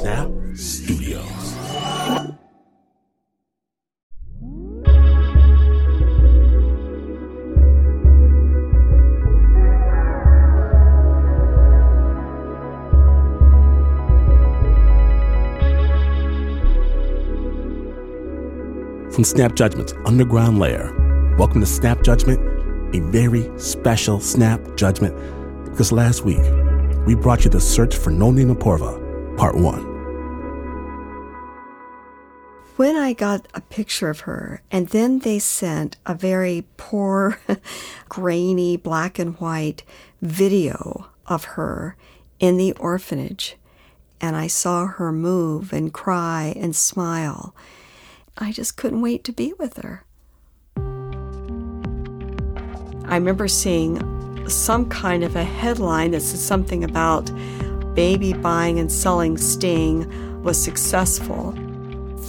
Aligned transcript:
Snap 0.00 0.30
Studios. 0.54 1.22
From 19.12 19.24
Snap 19.24 19.54
Judgment's 19.54 19.92
underground 20.06 20.58
lair, 20.58 20.94
welcome 21.36 21.60
to 21.60 21.66
Snap 21.66 22.02
Judgment, 22.02 22.40
a 22.96 23.00
very 23.10 23.50
special 23.58 24.18
Snap 24.18 24.62
Judgment, 24.76 25.14
because 25.66 25.92
last 25.92 26.24
week 26.24 26.40
we 27.06 27.14
brought 27.14 27.44
you 27.44 27.50
the 27.50 27.60
search 27.60 27.94
for 27.94 28.08
Noni 28.08 28.46
Naporva, 28.46 29.36
Part 29.36 29.56
1. 29.56 29.89
I 33.10 33.12
got 33.12 33.48
a 33.54 33.60
picture 33.60 34.08
of 34.08 34.20
her, 34.20 34.62
and 34.70 34.90
then 34.90 35.18
they 35.18 35.40
sent 35.40 35.96
a 36.06 36.14
very 36.14 36.64
poor, 36.76 37.40
grainy, 38.08 38.76
black 38.76 39.18
and 39.18 39.34
white 39.40 39.82
video 40.22 41.08
of 41.26 41.42
her 41.56 41.96
in 42.38 42.56
the 42.56 42.70
orphanage, 42.74 43.56
and 44.20 44.36
I 44.36 44.46
saw 44.46 44.86
her 44.86 45.10
move 45.10 45.72
and 45.72 45.92
cry 45.92 46.54
and 46.56 46.76
smile, 46.76 47.52
I 48.38 48.52
just 48.52 48.76
couldn't 48.76 49.00
wait 49.00 49.24
to 49.24 49.32
be 49.32 49.54
with 49.58 49.78
her. 49.78 50.04
I 53.08 53.16
remember 53.16 53.48
seeing 53.48 54.48
some 54.48 54.88
kind 54.88 55.24
of 55.24 55.34
a 55.34 55.42
headline 55.42 56.12
that 56.12 56.20
said 56.20 56.38
something 56.38 56.84
about 56.84 57.28
baby 57.96 58.34
buying 58.34 58.78
and 58.78 58.92
selling 58.92 59.36
Sting 59.36 60.42
was 60.44 60.62
successful. 60.62 61.56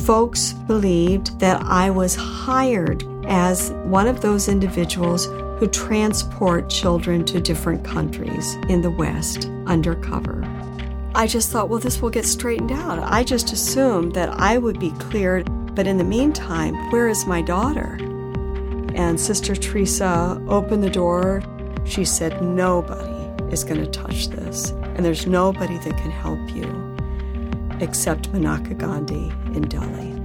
Folks 0.06 0.54
believed 0.54 1.40
that 1.40 1.62
I 1.64 1.90
was 1.90 2.16
hired 2.16 3.04
as 3.26 3.72
one 3.86 4.08
of 4.08 4.22
those 4.22 4.48
individuals 4.48 5.26
who 5.60 5.68
transport 5.68 6.70
children 6.70 7.24
to 7.26 7.40
different 7.40 7.84
countries 7.84 8.56
in 8.68 8.82
the 8.82 8.92
West 8.92 9.46
undercover. 9.68 10.44
I 11.14 11.28
just 11.28 11.52
thought, 11.52 11.70
well, 11.70 11.80
this 11.80 12.02
will 12.02 12.10
get 12.10 12.26
straightened 12.26 12.72
out. 12.72 13.00
I 13.00 13.24
just 13.24 13.52
assumed 13.52 14.14
that 14.14 14.30
I 14.30 14.58
would 14.58 14.80
be 14.80 14.92
cleared, 14.92 15.46
but 15.76 15.88
in 15.88 15.98
the 15.98 16.04
meantime, 16.04 16.74
where 16.92 17.08
is 17.08 17.26
my 17.26 17.42
daughter? 17.42 17.98
And 18.96 19.20
Sister 19.20 19.56
Teresa 19.56 20.44
opened 20.48 20.84
the 20.84 20.90
door 20.90 21.44
she 21.86 22.06
said, 22.06 22.42
Nobody 22.42 23.52
is 23.52 23.64
going 23.64 23.84
to 23.84 23.90
touch 23.90 24.30
this, 24.30 24.72
and 24.72 25.04
there's 25.06 25.28
nobody 25.28 25.78
that 25.80 25.98
can 25.98 26.12
help 26.12 26.40
you 26.56 26.91
except 27.82 28.32
Maneka 28.32 28.78
Gandhi 28.78 29.32
in 29.56 29.68
Delhi. 29.68 30.22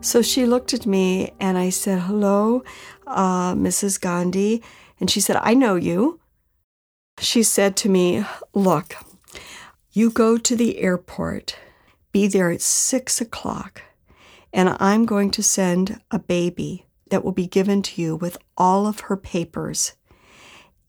So 0.00 0.22
she 0.22 0.46
looked 0.46 0.72
at 0.72 0.86
me 0.86 1.32
and 1.40 1.58
I 1.58 1.70
said, 1.70 2.00
Hello, 2.00 2.62
uh, 3.06 3.54
Mrs. 3.54 4.00
Gandhi. 4.00 4.62
And 5.00 5.10
she 5.10 5.20
said, 5.20 5.36
I 5.42 5.54
know 5.54 5.74
you. 5.74 6.20
She 7.18 7.42
said 7.42 7.76
to 7.78 7.88
me, 7.88 8.24
Look, 8.54 8.94
you 9.92 10.10
go 10.10 10.38
to 10.38 10.54
the 10.54 10.78
airport, 10.78 11.56
be 12.12 12.28
there 12.28 12.50
at 12.50 12.60
six 12.60 13.20
o'clock, 13.20 13.82
and 14.52 14.76
I'm 14.78 15.04
going 15.04 15.30
to 15.32 15.42
send 15.42 16.00
a 16.10 16.18
baby 16.18 16.86
that 17.10 17.24
will 17.24 17.32
be 17.32 17.46
given 17.46 17.82
to 17.82 18.00
you 18.00 18.14
with 18.14 18.38
all 18.56 18.86
of 18.86 19.00
her 19.00 19.16
papers. 19.16 19.94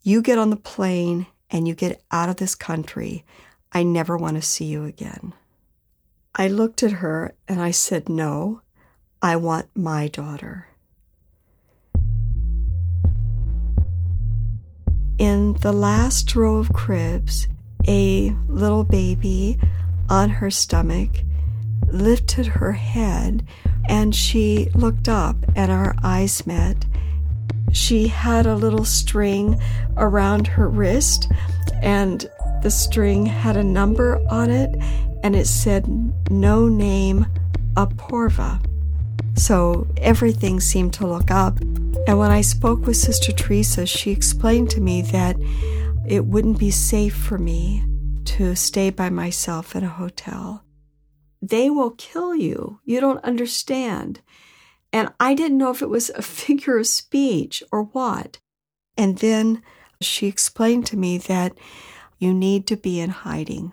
You 0.03 0.21
get 0.21 0.37
on 0.37 0.49
the 0.49 0.55
plane 0.55 1.27
and 1.49 1.67
you 1.67 1.73
get 1.73 2.03
out 2.11 2.29
of 2.29 2.37
this 2.37 2.55
country. 2.55 3.25
I 3.71 3.83
never 3.83 4.17
want 4.17 4.35
to 4.35 4.41
see 4.41 4.65
you 4.65 4.85
again. 4.85 5.33
I 6.35 6.47
looked 6.47 6.83
at 6.83 6.93
her 6.93 7.33
and 7.47 7.61
I 7.61 7.71
said, 7.71 8.09
No, 8.09 8.61
I 9.21 9.35
want 9.35 9.67
my 9.75 10.07
daughter. 10.07 10.67
In 15.17 15.53
the 15.61 15.73
last 15.73 16.35
row 16.35 16.57
of 16.57 16.71
cribs, 16.71 17.47
a 17.87 18.35
little 18.47 18.83
baby 18.83 19.59
on 20.09 20.29
her 20.29 20.49
stomach 20.49 21.09
lifted 21.87 22.45
her 22.45 22.71
head 22.71 23.45
and 23.87 24.15
she 24.15 24.69
looked 24.75 25.09
up 25.09 25.35
and 25.55 25.71
our 25.71 25.95
eyes 26.03 26.45
met. 26.47 26.85
She 27.71 28.07
had 28.07 28.45
a 28.45 28.55
little 28.55 28.85
string 28.85 29.61
around 29.97 30.47
her 30.47 30.69
wrist 30.69 31.29
and 31.81 32.29
the 32.61 32.71
string 32.71 33.25
had 33.25 33.57
a 33.57 33.63
number 33.63 34.21
on 34.29 34.49
it 34.49 34.75
and 35.23 35.35
it 35.35 35.47
said 35.47 35.87
no 36.29 36.67
name 36.67 37.25
Aporva. 37.75 38.63
So 39.35 39.87
everything 39.97 40.59
seemed 40.59 40.93
to 40.95 41.07
look 41.07 41.31
up. 41.31 41.59
And 41.59 42.17
when 42.17 42.31
I 42.31 42.41
spoke 42.41 42.85
with 42.85 42.97
Sister 42.97 43.31
Teresa, 43.31 43.85
she 43.85 44.11
explained 44.11 44.69
to 44.71 44.81
me 44.81 45.01
that 45.03 45.37
it 46.07 46.25
wouldn't 46.25 46.59
be 46.59 46.71
safe 46.71 47.15
for 47.15 47.37
me 47.37 47.83
to 48.25 48.55
stay 48.55 48.89
by 48.89 49.09
myself 49.09 49.75
in 49.75 49.83
a 49.83 49.89
hotel 49.89 50.63
they 51.41 51.69
will 51.69 51.91
kill 51.91 52.35
you. 52.35 52.79
You 52.83 52.99
don't 52.99 53.23
understand. 53.23 54.21
And 54.91 55.09
I 55.19 55.35
didn't 55.35 55.57
know 55.57 55.71
if 55.71 55.81
it 55.81 55.89
was 55.89 56.09
a 56.09 56.21
figure 56.21 56.77
of 56.77 56.87
speech 56.87 57.63
or 57.71 57.83
what. 57.83 58.39
And 58.97 59.17
then 59.19 59.61
she 60.01 60.27
explained 60.27 60.85
to 60.87 60.97
me 60.97 61.17
that 61.19 61.53
you 62.19 62.33
need 62.33 62.67
to 62.67 62.75
be 62.75 62.99
in 62.99 63.09
hiding. 63.09 63.71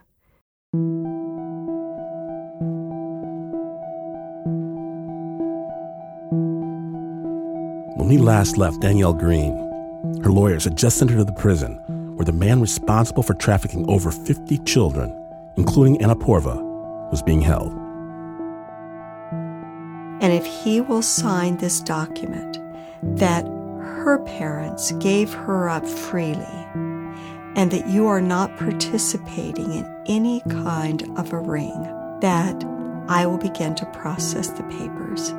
When 7.97 8.09
we 8.09 8.19
last 8.19 8.57
left 8.57 8.81
Danielle 8.81 9.15
Green, 9.15 9.57
her 10.23 10.31
lawyers 10.31 10.63
had 10.65 10.77
just 10.77 10.99
sent 10.99 11.11
her 11.11 11.17
to 11.17 11.25
the 11.25 11.33
prison 11.33 11.75
where 12.17 12.25
the 12.25 12.33
man 12.33 12.61
responsible 12.61 13.25
for 13.25 13.35
trafficking 13.35 13.85
over 13.91 14.13
50 14.13 14.59
children, 14.59 15.13
including 15.57 16.01
Anna 16.01 16.15
Porva, 16.15 16.57
was 17.11 17.23
being 17.23 17.41
held. 17.41 17.73
And 20.23 20.33
if 20.33 20.47
he 20.47 20.81
will 20.81 21.03
sign 21.03 21.57
this 21.57 21.81
document 21.81 22.59
that 23.19 23.45
her 23.45 24.19
parents 24.25 24.93
gave 24.93 25.33
her 25.35 25.69
up 25.69 25.85
freely 25.85 26.47
and 27.57 27.71
that 27.71 27.89
you 27.89 28.07
are 28.07 28.21
not 28.21 28.57
participating 28.59 29.73
in 29.73 30.05
any 30.07 30.41
kind 30.51 31.03
of 31.19 31.33
a 31.33 31.39
ring, 31.39 31.73
that 32.21 32.65
I 33.09 33.27
will 33.27 33.39
begin 33.39 33.75
to 33.77 33.87
process 33.87 34.49
the 34.49 34.63
papers. 34.65 35.33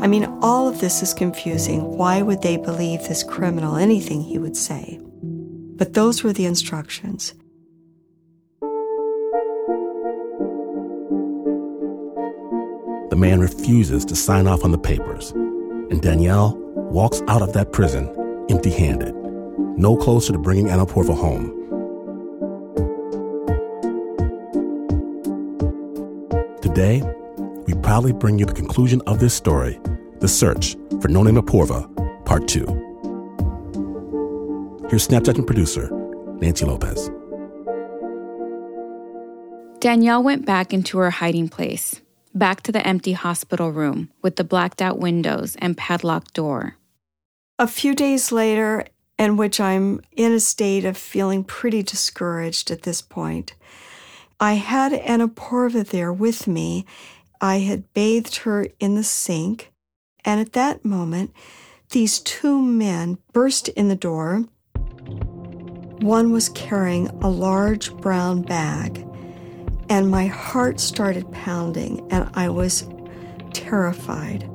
I 0.00 0.06
mean, 0.06 0.26
all 0.42 0.68
of 0.68 0.80
this 0.80 1.02
is 1.02 1.12
confusing. 1.12 1.82
Why 1.82 2.22
would 2.22 2.40
they 2.42 2.56
believe 2.56 3.00
this 3.00 3.24
criminal 3.24 3.74
anything 3.74 4.22
he 4.22 4.38
would 4.38 4.56
say? 4.56 5.00
But 5.02 5.94
those 5.94 6.22
were 6.22 6.32
the 6.32 6.46
instructions. 6.46 7.34
The 13.10 13.16
man 13.16 13.40
refuses 13.40 14.04
to 14.04 14.14
sign 14.14 14.46
off 14.46 14.64
on 14.64 14.70
the 14.70 14.78
papers, 14.78 15.32
and 15.32 16.00
Danielle 16.00 16.56
walks 16.92 17.22
out 17.26 17.42
of 17.42 17.54
that 17.54 17.72
prison 17.72 18.14
empty 18.48 18.70
handed, 18.70 19.14
no 19.78 19.96
closer 19.96 20.32
to 20.32 20.38
bringing 20.38 20.68
Anna 20.68 20.84
Porva 20.84 21.16
home. 21.16 21.54
Today, 26.60 27.02
we 27.66 27.74
proudly 27.74 28.12
bring 28.12 28.38
you 28.38 28.44
the 28.44 28.52
conclusion 28.52 29.00
of 29.06 29.20
this 29.20 29.34
story 29.34 29.80
The 30.18 30.28
Search 30.28 30.76
for 31.00 31.08
Noni 31.08 31.32
Naporva, 31.32 31.88
Part 32.24 32.48
2. 32.48 34.86
Here's 34.90 35.04
Snap 35.04 35.22
Judgment 35.22 35.46
producer, 35.46 35.90
Nancy 36.40 36.64
Lopez. 36.64 37.10
Danielle 39.80 40.24
went 40.24 40.44
back 40.44 40.74
into 40.74 40.98
her 40.98 41.10
hiding 41.10 41.48
place 41.48 42.00
back 42.34 42.62
to 42.62 42.72
the 42.72 42.86
empty 42.86 43.12
hospital 43.12 43.72
room 43.72 44.10
with 44.22 44.36
the 44.36 44.44
blacked 44.44 44.82
out 44.82 44.98
windows 44.98 45.56
and 45.60 45.76
padlocked 45.76 46.34
door. 46.34 46.76
A 47.58 47.66
few 47.66 47.94
days 47.94 48.30
later, 48.30 48.84
in 49.18 49.36
which 49.36 49.60
I'm 49.60 50.00
in 50.12 50.32
a 50.32 50.40
state 50.40 50.84
of 50.84 50.96
feeling 50.96 51.44
pretty 51.44 51.82
discouraged 51.82 52.70
at 52.70 52.82
this 52.82 53.02
point, 53.02 53.54
I 54.40 54.54
had 54.54 54.92
Anna 54.92 55.28
Porva 55.28 55.84
there 55.86 56.12
with 56.12 56.46
me. 56.46 56.86
I 57.40 57.58
had 57.58 57.92
bathed 57.92 58.36
her 58.36 58.68
in 58.78 58.94
the 58.94 59.02
sink, 59.02 59.72
and 60.24 60.40
at 60.40 60.52
that 60.52 60.84
moment, 60.84 61.32
these 61.90 62.20
two 62.20 62.60
men 62.60 63.18
burst 63.32 63.68
in 63.70 63.88
the 63.88 63.96
door. 63.96 64.44
One 66.00 66.30
was 66.30 66.48
carrying 66.50 67.08
a 67.22 67.28
large 67.28 67.92
brown 67.96 68.42
bag, 68.42 69.04
and 69.88 70.10
my 70.10 70.26
heart 70.26 70.78
started 70.78 71.32
pounding, 71.32 72.06
and 72.12 72.30
I 72.34 72.48
was 72.50 72.86
terrified. 73.52 74.48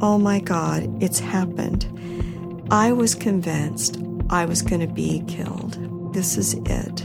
Oh 0.00 0.18
my 0.18 0.40
God, 0.40 1.02
it's 1.02 1.20
happened. 1.20 1.95
I 2.70 2.90
was 2.90 3.14
convinced 3.14 4.02
I 4.28 4.44
was 4.44 4.60
going 4.60 4.80
to 4.80 4.92
be 4.92 5.22
killed. 5.28 6.12
This 6.12 6.36
is 6.36 6.54
it. 6.54 6.96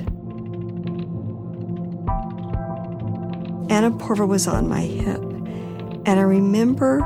Annapurva 3.70 4.28
was 4.28 4.48
on 4.48 4.68
my 4.68 4.82
hip. 4.82 5.22
And 5.22 6.20
I 6.20 6.24
remember 6.24 7.02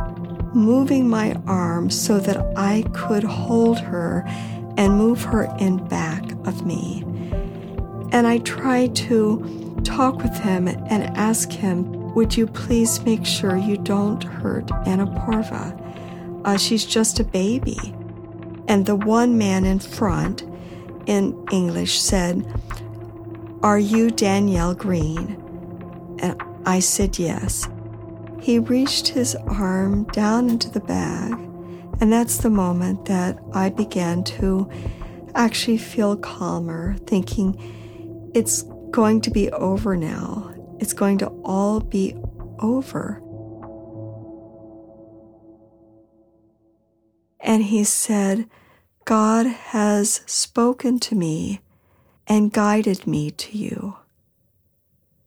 moving 0.54 1.10
my 1.10 1.36
arm 1.48 1.90
so 1.90 2.18
that 2.20 2.38
I 2.56 2.86
could 2.94 3.26
hold 3.26 3.78
her 3.80 4.24
and 4.78 4.98
move 4.98 5.22
her 5.24 5.54
in 5.60 5.86
back 5.90 6.24
of 6.48 6.66
me. 6.66 7.04
And 8.14 8.26
I 8.26 8.38
tried 8.38 8.96
to 8.98 9.82
talk 9.84 10.24
with 10.24 10.38
him 10.38 10.70
and 10.70 11.04
ask 11.18 11.52
him, 11.52 12.14
Would 12.14 12.38
you 12.38 12.48
please 12.48 13.02
make 13.02 13.26
sure 13.26 13.58
you 13.58 13.76
don't 13.76 14.24
hurt 14.24 14.68
Annapurva? 14.68 15.82
Uh, 16.46 16.58
she's 16.58 16.86
just 16.86 17.20
a 17.20 17.26
baby. 17.26 17.95
And 18.68 18.86
the 18.86 18.96
one 18.96 19.38
man 19.38 19.66
in 19.66 19.80
front, 19.80 20.44
in 21.06 21.46
English, 21.52 22.00
said, 22.02 22.46
Are 23.62 23.80
you 23.80 24.10
Danielle 24.10 24.74
Green? 24.74 25.42
And 26.20 26.42
I 26.66 26.80
said 26.80 27.20
yes. 27.20 27.68
He 28.42 28.60
reached 28.60 29.08
his 29.10 29.36
arm 29.36 30.04
down 30.06 30.50
into 30.50 30.70
the 30.70 30.80
bag, 30.80 31.34
and 32.00 32.12
that's 32.12 32.38
the 32.38 32.50
moment 32.50 33.06
that 33.06 33.40
I 33.54 33.70
began 33.70 34.24
to 34.26 34.70
actually 35.34 35.78
feel 35.78 36.16
calmer, 36.16 36.96
thinking 37.06 38.32
it's 38.34 38.64
going 38.92 39.22
to 39.22 39.32
be 39.32 39.50
over 39.52 39.96
now. 39.96 40.54
It's 40.80 40.94
going 40.94 41.18
to 41.20 41.28
all 41.44 41.80
be 41.80 42.16
over. 42.60 43.22
And 47.56 47.64
he 47.64 47.86
said, 47.86 48.50
God 49.06 49.46
has 49.46 50.20
spoken 50.26 51.00
to 51.00 51.16
me 51.16 51.62
and 52.28 52.52
guided 52.52 53.08
me 53.08 53.32
to 53.32 53.58
you. 53.58 53.96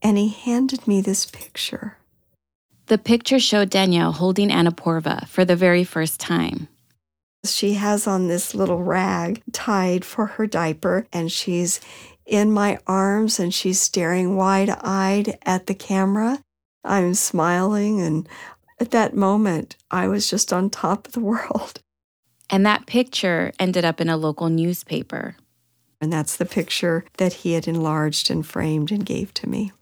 And 0.03 0.19
he 0.19 0.29
handed 0.29 0.87
me 0.87 1.01
this 1.01 1.25
picture. 1.25 1.97
The 2.85 2.99
picture 2.99 3.39
showed 3.39 3.71
Danielle 3.71 4.13
holding 4.13 4.51
Annapurva 4.51 5.27
for 5.27 5.47
the 5.47 5.57
very 5.57 5.85
first 5.85 6.21
time. 6.21 6.69
She 7.47 7.73
has 7.75 8.07
on 8.07 8.29
this 8.29 8.55
little 8.55 8.83
rag 8.83 9.43
tied 9.53 10.05
for 10.05 10.27
her 10.27 10.47
diaper, 10.47 11.07
and 11.11 11.33
she's 11.33 11.81
in 12.27 12.53
my 12.53 12.79
arms 12.87 13.41
and 13.41 13.55
she's 13.55 13.81
staring 13.81 14.37
wide 14.37 14.69
eyed 14.83 15.39
at 15.47 15.67
the 15.67 15.75
camera. 15.75 16.43
I'm 16.85 17.15
smiling, 17.15 18.03
and 18.03 18.29
at 18.79 18.91
that 18.91 19.17
moment, 19.17 19.77
I 19.91 20.09
was 20.09 20.29
just 20.29 20.53
on 20.53 20.69
top 20.69 21.07
of 21.07 21.15
the 21.15 21.21
world. 21.33 21.81
And 22.51 22.65
that 22.65 22.87
picture 22.87 23.53
ended 23.59 23.85
up 23.85 24.01
in 24.01 24.09
a 24.09 24.17
local 24.17 24.49
newspaper. 24.49 25.37
And 26.01 26.13
that's 26.13 26.37
the 26.37 26.47
picture 26.47 27.05
that 27.19 27.33
he 27.33 27.53
had 27.53 27.69
enlarged 27.69 28.31
and 28.31 28.47
framed 28.47 28.91
and 28.91 29.05
gave 29.05 29.35
to 29.35 29.49
me. 29.49 29.73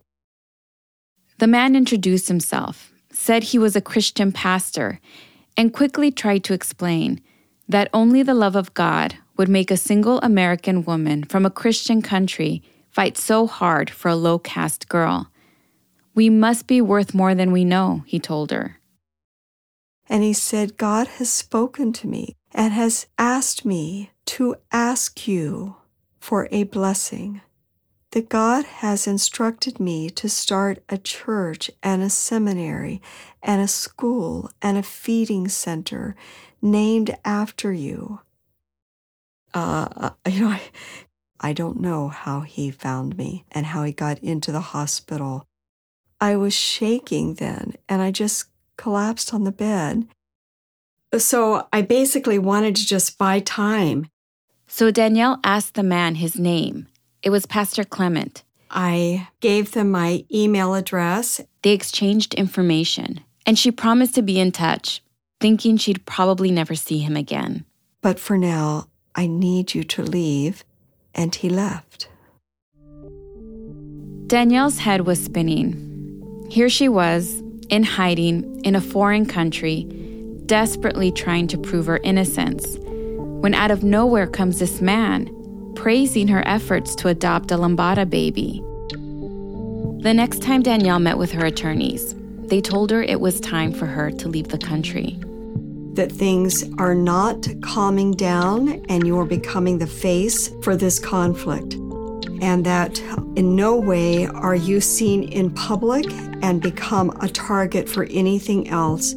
The 1.37 1.47
man 1.47 1.75
introduced 1.75 2.27
himself 2.27 2.91
said 3.17 3.43
he 3.43 3.57
was 3.57 3.75
a 3.75 3.81
Christian 3.81 4.31
pastor, 4.31 4.99
and 5.55 5.73
quickly 5.73 6.11
tried 6.11 6.43
to 6.45 6.53
explain 6.53 7.21
that 7.67 7.89
only 7.93 8.23
the 8.23 8.33
love 8.33 8.55
of 8.55 8.73
God 8.73 9.15
would 9.35 9.49
make 9.49 9.71
a 9.71 9.77
single 9.77 10.19
American 10.21 10.83
woman 10.83 11.23
from 11.23 11.45
a 11.45 11.51
Christian 11.51 12.01
country 12.01 12.61
fight 12.89 13.17
so 13.17 13.47
hard 13.47 13.89
for 13.89 14.09
a 14.09 14.15
low 14.15 14.39
caste 14.39 14.87
girl. 14.87 15.31
We 16.15 16.29
must 16.29 16.67
be 16.67 16.81
worth 16.81 17.13
more 17.13 17.35
than 17.35 17.51
we 17.51 17.65
know, 17.65 18.03
he 18.05 18.19
told 18.19 18.51
her. 18.51 18.79
And 20.09 20.23
he 20.23 20.33
said, 20.33 20.77
God 20.77 21.07
has 21.19 21.31
spoken 21.31 21.91
to 21.93 22.07
me 22.07 22.36
and 22.53 22.73
has 22.73 23.07
asked 23.17 23.65
me 23.65 24.11
to 24.25 24.55
ask 24.71 25.27
you 25.27 25.75
for 26.19 26.47
a 26.51 26.63
blessing 26.63 27.41
that 28.11 28.29
God 28.29 28.65
has 28.65 29.05
instructed 29.05 29.79
me 29.79 30.09
to 30.11 30.29
start 30.29 30.83
a 30.89 30.97
church 30.97 31.69
and 31.83 32.01
a 32.01 32.09
seminary 32.09 33.01
and 33.43 33.61
a 33.61 33.67
school 33.67 34.49
and 34.61 34.77
a 34.77 34.83
feeding 34.83 35.47
center 35.47 36.15
named 36.61 37.15
after 37.25 37.71
you. 37.71 38.21
Uh, 39.53 40.11
you 40.27 40.41
know, 40.41 40.49
I, 40.49 40.61
I 41.39 41.53
don't 41.53 41.79
know 41.79 42.07
how 42.07 42.41
he 42.41 42.71
found 42.71 43.17
me 43.17 43.45
and 43.51 43.67
how 43.67 43.83
he 43.83 43.91
got 43.91 44.19
into 44.19 44.51
the 44.51 44.61
hospital. 44.61 45.45
I 46.19 46.35
was 46.35 46.53
shaking 46.53 47.35
then 47.35 47.75
and 47.87 48.01
I 48.01 48.11
just 48.11 48.45
collapsed 48.77 49.33
on 49.33 49.43
the 49.43 49.51
bed. 49.51 50.07
So 51.15 51.67
I 51.71 51.81
basically 51.81 52.39
wanted 52.39 52.75
to 52.75 52.85
just 52.85 53.17
buy 53.17 53.39
time. 53.39 54.09
So 54.67 54.91
Danielle 54.91 55.39
asked 55.43 55.75
the 55.75 55.83
man 55.83 56.15
his 56.15 56.37
name 56.37 56.87
it 57.23 57.29
was 57.29 57.45
Pastor 57.45 57.83
Clement. 57.83 58.43
I 58.69 59.27
gave 59.39 59.71
them 59.71 59.91
my 59.91 60.25
email 60.33 60.75
address. 60.75 61.41
They 61.61 61.71
exchanged 61.71 62.33
information, 62.33 63.21
and 63.45 63.57
she 63.57 63.71
promised 63.71 64.15
to 64.15 64.21
be 64.21 64.39
in 64.39 64.51
touch, 64.51 65.01
thinking 65.39 65.77
she'd 65.77 66.05
probably 66.05 66.51
never 66.51 66.75
see 66.75 66.99
him 66.99 67.15
again. 67.15 67.65
But 68.01 68.19
for 68.19 68.37
now, 68.37 68.87
I 69.15 69.27
need 69.27 69.73
you 69.73 69.83
to 69.83 70.03
leave. 70.03 70.63
And 71.15 71.33
he 71.33 71.49
left. 71.49 72.07
Danielle's 74.27 74.77
head 74.77 75.01
was 75.01 75.23
spinning. 75.23 76.47
Here 76.51 76.69
she 76.69 76.87
was, 76.87 77.41
in 77.69 77.83
hiding 77.83 78.61
in 78.63 78.75
a 78.75 78.81
foreign 78.81 79.25
country, 79.25 79.87
desperately 80.47 81.11
trying 81.11 81.47
to 81.47 81.57
prove 81.57 81.85
her 81.85 81.99
innocence, 82.03 82.77
when 82.79 83.53
out 83.53 83.71
of 83.71 83.83
nowhere 83.83 84.27
comes 84.27 84.59
this 84.59 84.81
man 84.81 85.33
praising 85.75 86.27
her 86.27 86.45
efforts 86.47 86.95
to 86.95 87.07
adopt 87.07 87.51
a 87.51 87.55
lambada 87.55 88.09
baby. 88.09 88.63
The 90.01 90.13
next 90.13 90.41
time 90.41 90.63
Danielle 90.63 90.99
met 90.99 91.19
with 91.19 91.31
her 91.33 91.45
attorneys, 91.45 92.15
they 92.47 92.61
told 92.61 92.89
her 92.89 93.03
it 93.03 93.19
was 93.19 93.39
time 93.39 93.71
for 93.73 93.85
her 93.85 94.09
to 94.09 94.27
leave 94.27 94.47
the 94.47 94.57
country. 94.57 95.19
That 95.93 96.11
things 96.11 96.63
are 96.77 96.95
not 96.95 97.47
calming 97.61 98.13
down 98.13 98.83
and 98.89 99.05
you're 99.05 99.25
becoming 99.25 99.77
the 99.77 99.87
face 99.87 100.49
for 100.63 100.75
this 100.75 100.97
conflict. 100.97 101.75
And 102.41 102.65
that 102.65 102.99
in 103.35 103.55
no 103.55 103.75
way 103.75 104.27
are 104.27 104.55
you 104.55 104.81
seen 104.81 105.23
in 105.23 105.51
public 105.51 106.05
and 106.41 106.61
become 106.61 107.09
a 107.21 107.27
target 107.27 107.89
for 107.89 108.05
anything 108.05 108.69
else. 108.69 109.13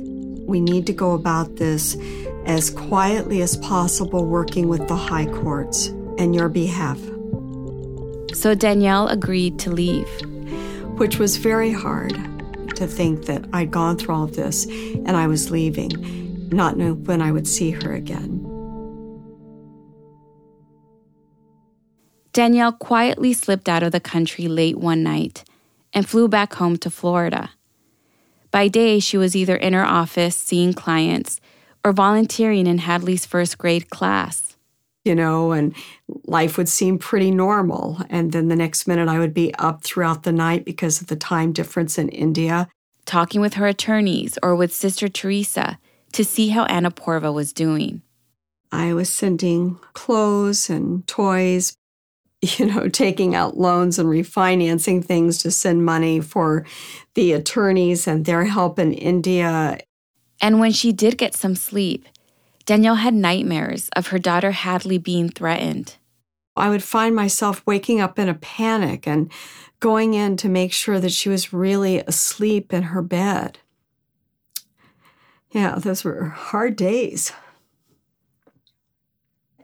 We 0.51 0.61
need 0.61 0.85
to 0.89 0.93
go 0.93 1.13
about 1.13 1.57
this 1.57 1.97
as 2.45 2.71
quietly 2.71 3.41
as 3.41 3.57
possible, 3.59 4.27
working 4.27 4.67
with 4.67 4.89
the 4.89 4.97
high 4.97 5.27
courts 5.27 5.87
and 6.19 6.35
your 6.35 6.49
behalf. 6.49 6.99
So 8.35 8.57
Danielle 8.57 9.07
agreed 9.07 9.61
to 9.61 9.71
leave. 9.71 10.11
Which 10.99 11.21
was 11.21 11.37
very 11.37 11.71
hard 11.71 12.15
to 12.75 12.89
think 12.89 13.27
that 13.27 13.45
I'd 13.53 13.71
gone 13.71 13.97
through 13.97 14.13
all 14.13 14.25
of 14.25 14.35
this 14.35 14.67
and 14.67 15.17
I 15.17 15.29
was 15.29 15.53
leaving, 15.53 16.49
not 16.51 16.77
knowing 16.77 17.05
when 17.05 17.23
I 17.23 17.31
would 17.31 17.47
see 17.47 17.71
her 17.71 17.93
again. 17.95 18.43
Danielle 22.33 22.73
quietly 22.73 23.35
slipped 23.35 23.69
out 23.69 23.85
of 23.85 23.93
the 23.93 24.01
country 24.01 24.49
late 24.49 24.79
one 24.79 25.05
night 25.05 25.45
and 25.95 26.09
flew 26.09 26.27
back 26.27 26.55
home 26.55 26.77
to 26.79 26.91
Florida. 26.91 27.51
By 28.51 28.69
day, 28.69 29.01
she 29.01 29.17
was 29.17 29.37
either 29.37 29.57
in 29.57 29.73
her 29.73 29.85
office 29.85 30.37
seeing 30.37 30.73
clients 30.73 31.41
or 31.85 31.93
volunteering 31.93 32.67
in 32.67 32.79
Hadley's 32.79 33.25
first 33.25 33.59
grade 33.59 33.91
class 33.91 34.51
you 35.05 35.15
know, 35.15 35.53
and 35.53 35.75
life 36.27 36.59
would 36.59 36.69
seem 36.69 36.99
pretty 36.99 37.31
normal. 37.31 38.01
And 38.11 38.33
then 38.33 38.49
the 38.49 38.57
next 38.57 38.87
minute 38.87 39.09
I 39.09 39.19
would 39.19 39.35
be 39.35 39.55
up 39.55 39.83
throughout 39.83 40.25
the 40.25 40.33
night 40.33 40.65
because 40.65 41.01
of 41.01 41.07
the 41.07 41.17
time 41.17 41.53
difference 41.53 41.99
in 41.99 42.09
India. 42.11 42.69
Talking 43.07 43.41
with 43.41 43.55
her 43.55 43.67
attorneys 43.67 44.39
or 44.43 44.55
with 44.55 44.75
Sister 44.75 45.09
Teresa 45.09 45.79
to 46.13 46.25
see 46.25 46.49
how 46.49 46.67
Annapurva 46.67 47.33
was 47.33 47.53
doing. 47.53 48.03
I 48.73 48.93
was 48.93 49.09
sending 49.09 49.79
clothes 49.95 50.71
and 50.71 51.07
toys, 51.07 51.77
you 52.59 52.67
know, 52.67 52.89
taking 52.89 53.35
out 53.35 53.59
loans 53.59 53.99
and 53.99 54.09
refinancing 54.09 55.05
things 55.05 55.39
to 55.39 55.51
send 55.51 55.85
money 55.85 56.21
for 56.21 56.65
the 57.15 57.33
attorneys 57.33 58.07
and 58.07 58.25
their 58.25 58.45
help 58.45 58.79
in 58.79 58.93
India. 58.93 59.79
And 60.41 60.59
when 60.59 60.73
she 60.73 60.93
did 60.93 61.19
get 61.19 61.35
some 61.35 61.55
sleep, 61.55 62.07
Danielle 62.65 62.97
had 62.97 63.15
nightmares 63.15 63.91
of 63.97 64.09
her 64.09 64.19
daughter 64.19 64.53
Hadley 64.53 64.99
being 64.99 65.29
threatened. 65.29 65.97
I 66.57 66.69
would 66.69 66.83
find 66.83 67.15
myself 67.15 67.63
waking 67.67 68.01
up 68.01 68.19
in 68.19 68.29
a 68.29 68.35
panic 68.35 69.07
and 69.07 69.31
going 69.81 70.15
in 70.15 70.37
to 70.39 70.49
make 70.49 70.73
sure 70.73 71.01
that 71.01 71.13
she 71.13 71.29
was 71.29 71.53
really 71.53 71.99
asleep 72.01 72.73
in 72.73 72.85
her 72.85 73.03
bed. 73.03 73.59
Yeah, 75.53 75.77
those 75.77 76.05
were 76.05 76.27
hard 76.27 76.77
days. 76.77 77.33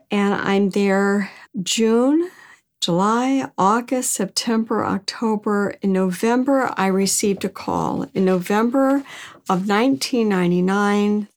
And 0.09 0.33
I'm 0.33 0.71
there 0.71 1.31
June, 1.61 2.29
July, 2.81 3.49
August, 3.57 4.13
September, 4.13 4.85
October. 4.85 5.75
In 5.81 5.91
November, 5.91 6.73
I 6.77 6.87
received 6.87 7.43
a 7.43 7.49
call. 7.49 8.05
In 8.13 8.25
November 8.25 9.03
of 9.49 9.67
1999, 9.67 11.27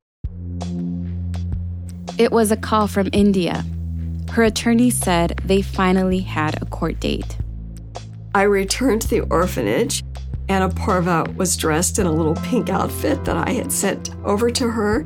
it 2.19 2.31
was 2.31 2.51
a 2.51 2.57
call 2.57 2.87
from 2.87 3.09
India. 3.13 3.65
Her 4.33 4.45
attorney 4.45 4.91
said 4.91 5.41
they 5.45 5.63
finally 5.63 6.21
had 6.21 6.63
a 6.63 6.67
court 6.67 7.01
date. 7.01 7.39
I 8.35 8.43
returned 8.43 9.03
to 9.03 9.09
the 9.09 9.21
orphanage 9.23 10.03
Anna 10.51 10.69
Porva 10.69 11.33
was 11.37 11.57
dressed 11.57 12.01
in 12.01 12.07
a 12.07 12.13
little 12.13 12.35
pink 12.35 12.71
outfit 12.71 13.25
that 13.25 13.37
I 13.37 13.53
had 13.53 13.71
sent 13.71 14.11
over 14.25 14.51
to 14.51 14.69
her. 14.69 15.05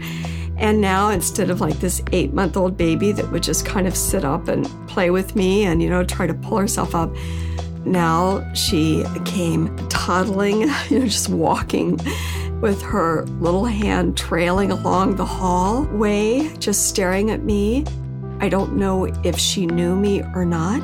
And 0.65 0.81
now, 0.81 1.11
instead 1.11 1.51
of 1.51 1.61
like 1.61 1.79
this 1.81 2.01
eight 2.13 2.33
month 2.33 2.57
old 2.57 2.79
baby 2.79 3.13
that 3.13 3.31
would 3.31 3.43
just 3.43 3.67
kind 3.67 3.87
of 3.87 3.95
sit 3.95 4.25
up 4.25 4.49
and 4.49 4.65
play 4.89 5.11
with 5.11 5.37
me 5.37 5.67
and, 5.67 5.83
you 5.83 5.91
know, 5.91 6.03
try 6.05 6.27
to 6.27 6.33
pull 6.33 6.57
herself 6.57 6.95
up, 6.95 7.15
now 7.85 8.51
she 8.55 9.05
came 9.27 9.77
toddling, 9.91 10.63
you 10.89 11.01
know, 11.01 11.05
just 11.05 11.29
walking 11.29 12.01
with 12.63 12.81
her 12.81 13.27
little 13.41 13.67
hand 13.67 14.17
trailing 14.17 14.73
along 14.73 15.17
the 15.17 15.27
hallway, 15.27 16.51
just 16.57 16.89
staring 16.89 17.31
at 17.31 17.43
me. 17.43 17.85
I 18.41 18.49
don't 18.49 18.75
know 18.75 19.05
if 19.23 19.39
she 19.39 19.67
knew 19.67 19.95
me 19.95 20.23
or 20.35 20.47
not, 20.47 20.83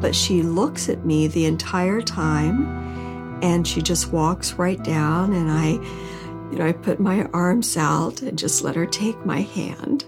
but 0.00 0.16
she 0.16 0.40
looks 0.40 0.88
at 0.88 1.04
me 1.04 1.26
the 1.26 1.44
entire 1.44 2.00
time 2.00 3.40
and 3.42 3.68
she 3.68 3.82
just 3.82 4.10
walks 4.10 4.54
right 4.54 4.82
down 4.82 5.34
and 5.34 5.50
I 5.50 5.78
you 6.52 6.58
know, 6.58 6.66
I 6.66 6.72
put 6.72 7.00
my 7.00 7.24
arms 7.32 7.76
out 7.76 8.22
and 8.22 8.38
just 8.38 8.62
let 8.62 8.76
her 8.76 8.86
take 8.86 9.24
my 9.26 9.40
hand. 9.40 10.04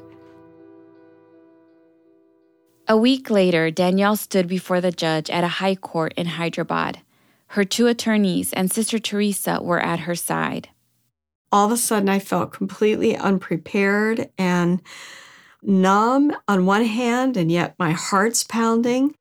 A 2.86 2.96
week 2.96 3.30
later, 3.30 3.70
Danielle 3.70 4.16
stood 4.16 4.46
before 4.46 4.80
the 4.80 4.92
judge 4.92 5.30
at 5.30 5.42
a 5.42 5.48
high 5.48 5.74
court 5.74 6.12
in 6.16 6.26
Hyderabad. 6.26 7.00
Her 7.48 7.64
two 7.64 7.86
attorneys 7.86 8.52
and 8.52 8.70
Sister 8.70 8.98
Teresa 8.98 9.58
were 9.62 9.80
at 9.80 10.00
her 10.00 10.14
side 10.14 10.68
all 11.54 11.66
of 11.66 11.70
a 11.70 11.76
sudden 11.76 12.08
I 12.08 12.18
felt 12.18 12.52
completely 12.52 13.16
unprepared 13.16 14.28
and 14.36 14.82
numb 15.62 16.34
on 16.48 16.66
one 16.66 16.84
hand, 16.84 17.36
and 17.36 17.50
yet 17.50 17.76
my 17.78 17.92
heart's 17.92 18.42
pounding. 18.42 19.14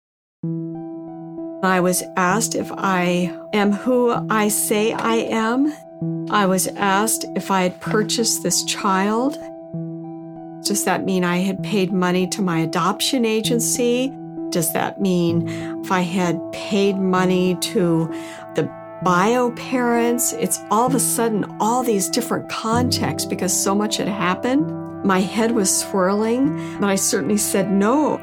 I 1.63 1.79
was 1.79 2.01
asked 2.17 2.55
if 2.55 2.71
I 2.71 3.39
am 3.53 3.71
who 3.71 4.11
I 4.31 4.47
say 4.47 4.93
I 4.93 5.13
am. 5.13 5.71
I 6.29 6.45
was 6.45 6.67
asked 6.67 7.25
if 7.35 7.51
I 7.51 7.61
had 7.61 7.79
purchased 7.79 8.43
this 8.43 8.63
child. 8.63 9.37
Does 10.63 10.85
that 10.85 11.05
mean 11.05 11.23
I 11.23 11.37
had 11.37 11.61
paid 11.63 11.91
money 11.91 12.27
to 12.27 12.41
my 12.41 12.59
adoption 12.59 13.25
agency? 13.25 14.11
Does 14.49 14.71
that 14.73 15.01
mean 15.01 15.47
if 15.83 15.91
I 15.91 16.01
had 16.01 16.39
paid 16.51 16.97
money 16.97 17.55
to 17.55 18.07
the 18.55 18.69
bio 19.03 19.51
parents. 19.51 20.33
It's 20.33 20.59
all 20.71 20.87
of 20.87 20.95
a 20.95 20.99
sudden 20.99 21.45
all 21.59 21.83
these 21.83 22.09
different 22.09 22.49
contexts 22.49 23.27
because 23.27 23.51
so 23.51 23.75
much 23.75 23.97
had 23.97 24.07
happened. 24.07 25.03
My 25.03 25.19
head 25.19 25.51
was 25.51 25.77
swirling, 25.81 26.79
but 26.79 26.87
I 26.87 26.95
certainly 26.95 27.37
said 27.37 27.69
no. 27.69 28.17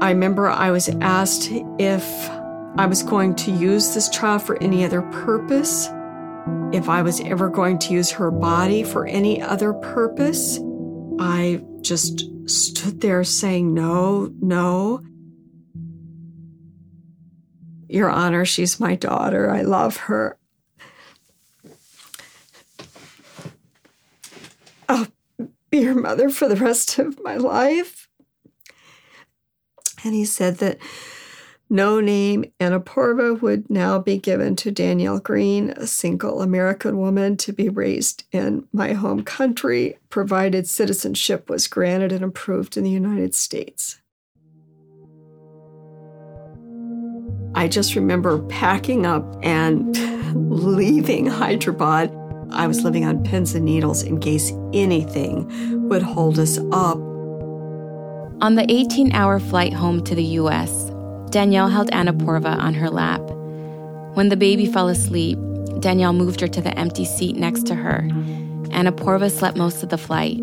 I 0.00 0.10
remember 0.10 0.48
I 0.48 0.70
was 0.70 0.88
asked 1.00 1.48
if 1.78 2.30
I 2.78 2.86
was 2.86 3.02
going 3.02 3.34
to 3.36 3.50
use 3.50 3.94
this 3.94 4.08
child 4.08 4.42
for 4.42 4.60
any 4.62 4.84
other 4.84 5.02
purpose, 5.02 5.88
if 6.72 6.88
I 6.88 7.02
was 7.02 7.20
ever 7.20 7.48
going 7.48 7.78
to 7.80 7.92
use 7.92 8.10
her 8.12 8.30
body 8.30 8.82
for 8.82 9.06
any 9.06 9.40
other 9.40 9.72
purpose. 9.72 10.58
I 11.18 11.62
just 11.80 12.28
stood 12.48 13.00
there 13.00 13.24
saying 13.24 13.72
no, 13.72 14.32
no. 14.40 15.02
Your 17.88 18.10
Honor, 18.10 18.44
she's 18.44 18.80
my 18.80 18.94
daughter. 18.94 19.50
I 19.50 19.62
love 19.62 19.96
her. 19.96 20.38
I'll 24.88 25.06
be 25.70 25.82
her 25.84 25.94
mother 25.94 26.28
for 26.30 26.48
the 26.48 26.56
rest 26.56 26.98
of 26.98 27.22
my 27.22 27.36
life. 27.36 28.08
And 30.04 30.14
he 30.14 30.24
said 30.24 30.58
that 30.58 30.78
no 31.68 32.00
name 32.00 32.44
Annapurva 32.60 33.40
would 33.40 33.68
now 33.68 33.98
be 33.98 34.18
given 34.18 34.54
to 34.56 34.70
Danielle 34.70 35.18
Green, 35.18 35.70
a 35.70 35.86
single 35.86 36.42
American 36.42 36.98
woman 36.98 37.36
to 37.38 37.52
be 37.52 37.68
raised 37.68 38.24
in 38.30 38.68
my 38.72 38.92
home 38.92 39.24
country, 39.24 39.98
provided 40.08 40.68
citizenship 40.68 41.50
was 41.50 41.66
granted 41.66 42.12
and 42.12 42.24
approved 42.24 42.76
in 42.76 42.84
the 42.84 42.90
United 42.90 43.34
States. 43.34 44.00
I 47.56 47.68
just 47.68 47.94
remember 47.94 48.38
packing 48.44 49.06
up 49.06 49.24
and 49.42 49.96
leaving 50.50 51.26
Hyderabad. 51.26 52.14
I 52.50 52.66
was 52.66 52.84
living 52.84 53.04
on 53.04 53.24
pins 53.24 53.54
and 53.54 53.64
needles 53.64 54.02
in 54.02 54.20
case 54.20 54.52
anything 54.72 55.88
would 55.88 56.02
hold 56.02 56.38
us 56.38 56.58
up. 56.70 56.98
On 58.42 58.54
the 58.54 58.66
18 58.68 59.12
hour 59.12 59.40
flight 59.40 59.72
home 59.72 60.04
to 60.04 60.14
the 60.14 60.22
U.S., 60.22 60.85
Danielle 61.30 61.68
held 61.68 61.90
Annapurva 61.90 62.56
on 62.58 62.74
her 62.74 62.90
lap. 62.90 63.20
When 64.14 64.28
the 64.28 64.36
baby 64.36 64.66
fell 64.66 64.88
asleep, 64.88 65.38
Danielle 65.80 66.12
moved 66.12 66.40
her 66.40 66.48
to 66.48 66.60
the 66.60 66.76
empty 66.78 67.04
seat 67.04 67.36
next 67.36 67.66
to 67.66 67.74
her. 67.74 68.08
Annapurva 68.70 69.30
slept 69.30 69.56
most 69.56 69.82
of 69.82 69.90
the 69.90 69.98
flight. 69.98 70.38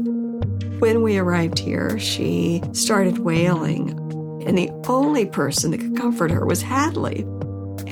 When 0.80 1.02
we 1.02 1.18
arrived 1.18 1.60
here, 1.60 1.98
she 2.00 2.62
started 2.74 3.20
wailing 3.20 4.00
and 4.46 4.58
the 4.58 4.70
only 4.88 5.25
person 5.25 5.72
that 5.72 5.80
could 5.80 5.96
comfort 5.96 6.32
her 6.32 6.46
was 6.46 6.62
Hadley. 6.62 7.25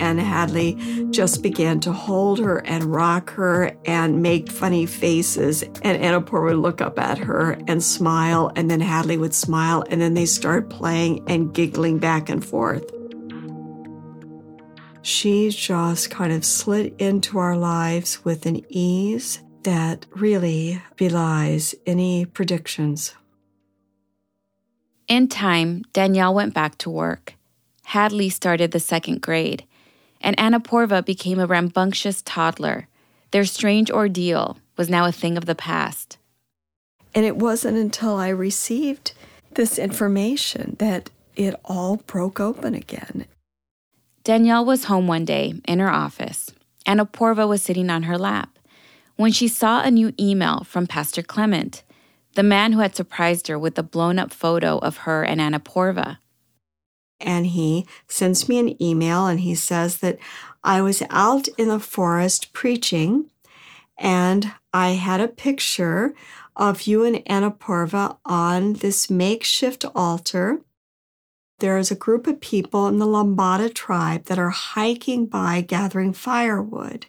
And 0.01 0.19
Hadley 0.19 0.73
just 1.11 1.43
began 1.43 1.79
to 1.81 1.93
hold 1.93 2.39
her 2.39 2.57
and 2.65 2.83
rock 2.85 3.29
her 3.31 3.71
and 3.85 4.21
make 4.21 4.51
funny 4.51 4.87
faces. 4.87 5.61
And 5.61 6.01
Annapur 6.01 6.43
would 6.43 6.57
look 6.57 6.81
up 6.81 6.97
at 6.97 7.19
her 7.19 7.51
and 7.67 7.83
smile, 7.83 8.51
and 8.55 8.69
then 8.69 8.81
Hadley 8.81 9.17
would 9.17 9.35
smile, 9.35 9.83
and 9.89 10.01
then 10.01 10.15
they 10.15 10.25
start 10.25 10.71
playing 10.71 11.23
and 11.29 11.53
giggling 11.53 11.99
back 11.99 12.29
and 12.29 12.43
forth. 12.43 12.83
She 15.03 15.49
just 15.51 16.09
kind 16.09 16.33
of 16.33 16.43
slid 16.43 16.95
into 16.99 17.37
our 17.37 17.55
lives 17.55 18.25
with 18.25 18.45
an 18.45 18.65
ease 18.69 19.39
that 19.63 20.07
really 20.15 20.81
belies 20.95 21.75
any 21.85 22.25
predictions. 22.25 23.13
In 25.07 25.27
time, 25.27 25.83
Danielle 25.93 26.33
went 26.33 26.53
back 26.53 26.77
to 26.79 26.89
work. 26.89 27.35
Hadley 27.83 28.29
started 28.29 28.71
the 28.71 28.79
second 28.79 29.21
grade, 29.21 29.65
and 30.21 30.37
Annapurva 30.37 31.05
became 31.05 31.39
a 31.39 31.45
rambunctious 31.45 32.21
toddler. 32.21 32.87
Their 33.31 33.45
strange 33.45 33.91
ordeal 33.91 34.57
was 34.77 34.89
now 34.89 35.05
a 35.05 35.11
thing 35.11 35.37
of 35.37 35.45
the 35.45 35.55
past. 35.55 36.17
And 37.13 37.25
it 37.25 37.35
wasn't 37.35 37.77
until 37.77 38.15
I 38.15 38.29
received 38.29 39.13
this 39.55 39.77
information 39.77 40.75
that 40.79 41.09
it 41.35 41.55
all 41.65 41.97
broke 41.97 42.39
open 42.39 42.73
again. 42.73 43.25
Danielle 44.23 44.63
was 44.63 44.85
home 44.85 45.07
one 45.07 45.25
day 45.25 45.55
in 45.65 45.79
her 45.79 45.89
office. 45.89 46.51
Annapurva 46.85 47.47
was 47.47 47.61
sitting 47.61 47.89
on 47.89 48.03
her 48.03 48.17
lap 48.17 48.57
when 49.15 49.31
she 49.31 49.47
saw 49.47 49.81
a 49.81 49.91
new 49.91 50.13
email 50.19 50.63
from 50.63 50.87
Pastor 50.87 51.21
Clement 51.21 51.83
the 52.35 52.43
man 52.43 52.71
who 52.71 52.79
had 52.79 52.95
surprised 52.95 53.47
her 53.47 53.59
with 53.59 53.75
the 53.75 53.83
blown 53.83 54.17
up 54.17 54.31
photo 54.31 54.77
of 54.77 54.97
her 54.97 55.23
and 55.23 55.41
Annapurva. 55.41 56.17
And 57.21 57.47
he 57.47 57.85
sends 58.07 58.49
me 58.49 58.59
an 58.59 58.81
email 58.81 59.27
and 59.27 59.39
he 59.39 59.55
says 59.55 59.97
that 59.97 60.17
I 60.63 60.81
was 60.81 61.03
out 61.09 61.47
in 61.57 61.67
the 61.67 61.79
forest 61.79 62.53
preaching 62.53 63.29
and 63.97 64.51
I 64.73 64.89
had 64.91 65.21
a 65.21 65.27
picture 65.27 66.13
of 66.55 66.83
you 66.83 67.03
and 67.03 67.17
Annapurva 67.25 68.17
on 68.25 68.73
this 68.73 69.09
makeshift 69.09 69.85
altar. 69.95 70.61
There 71.59 71.77
is 71.77 71.91
a 71.91 71.95
group 71.95 72.25
of 72.25 72.41
people 72.41 72.87
in 72.87 72.97
the 72.97 73.05
Lambada 73.05 73.73
tribe 73.73 74.25
that 74.25 74.39
are 74.39 74.49
hiking 74.49 75.27
by 75.27 75.61
gathering 75.61 76.13
firewood. 76.13 77.05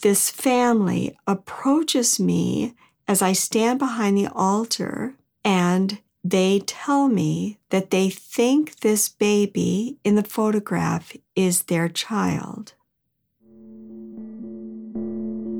This 0.00 0.30
family 0.30 1.18
approaches 1.26 2.20
me 2.20 2.74
as 3.08 3.20
I 3.20 3.32
stand 3.32 3.80
behind 3.80 4.16
the 4.16 4.28
altar 4.28 5.14
and 5.44 5.98
they 6.30 6.60
tell 6.60 7.08
me 7.08 7.58
that 7.70 7.90
they 7.90 8.10
think 8.10 8.80
this 8.80 9.08
baby 9.08 9.98
in 10.04 10.14
the 10.14 10.22
photograph 10.22 11.16
is 11.34 11.64
their 11.64 11.88
child. 11.88 12.74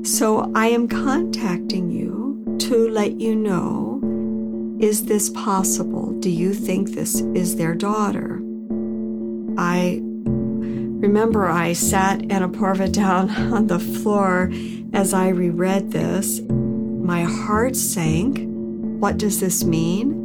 So 0.05 0.51
I 0.55 0.69
am 0.69 0.89
contacting 0.89 1.91
you 1.91 2.57
to 2.61 2.89
let 2.89 3.21
you 3.21 3.35
know 3.35 4.01
is 4.81 5.07
this 5.07 5.29
possible? 5.31 6.13
Do 6.21 6.31
you 6.31 6.55
think 6.55 6.91
this 6.91 7.21
is 7.35 7.57
their 7.57 7.75
daughter? 7.75 8.41
I 9.59 10.01
remember 10.01 11.47
I 11.47 11.73
sat 11.73 12.21
Annapurva 12.21 12.93
down 12.93 13.31
on 13.53 13.67
the 13.67 13.81
floor 13.81 14.53
as 14.93 15.13
I 15.13 15.29
reread 15.29 15.91
this 15.91 16.41
my 16.41 17.25
heart 17.25 17.75
sank. 17.75 18.41
What 19.01 19.17
does 19.17 19.41
this 19.41 19.65
mean? 19.65 20.18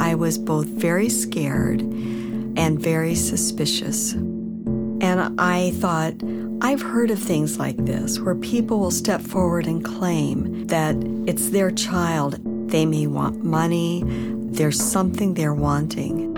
I 0.00 0.14
was 0.14 0.38
both 0.38 0.66
very 0.66 1.10
scared 1.10 1.82
and 1.82 2.80
very 2.80 3.14
suspicious. 3.14 4.14
And 4.14 5.38
I 5.38 5.72
thought, 5.72 6.14
I've 6.62 6.80
heard 6.80 7.10
of 7.10 7.18
things 7.18 7.58
like 7.58 7.76
this 7.84 8.18
where 8.18 8.34
people 8.34 8.80
will 8.80 8.90
step 8.90 9.20
forward 9.20 9.66
and 9.66 9.84
claim 9.84 10.66
that 10.68 10.96
it's 11.26 11.50
their 11.50 11.70
child. 11.70 12.40
They 12.70 12.86
may 12.86 13.06
want 13.08 13.44
money, 13.44 14.02
there's 14.06 14.82
something 14.82 15.34
they're 15.34 15.54
wanting. 15.54 16.32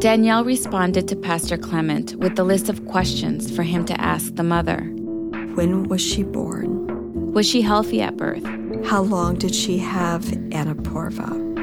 Danielle 0.00 0.44
responded 0.44 1.06
to 1.08 1.16
Pastor 1.16 1.56
Clement 1.56 2.16
with 2.16 2.34
the 2.34 2.44
list 2.44 2.68
of 2.68 2.84
questions 2.88 3.54
for 3.54 3.62
him 3.62 3.84
to 3.84 4.00
ask 4.00 4.34
the 4.34 4.42
mother. 4.42 4.80
When 5.54 5.84
was 5.84 6.02
she 6.02 6.24
born? 6.24 7.32
Was 7.32 7.48
she 7.48 7.62
healthy 7.62 8.02
at 8.02 8.16
birth? 8.16 8.44
How 8.84 9.02
long 9.02 9.36
did 9.36 9.54
she 9.54 9.78
have 9.78 10.32
Anna 10.52 10.74
Porva? 10.74 11.53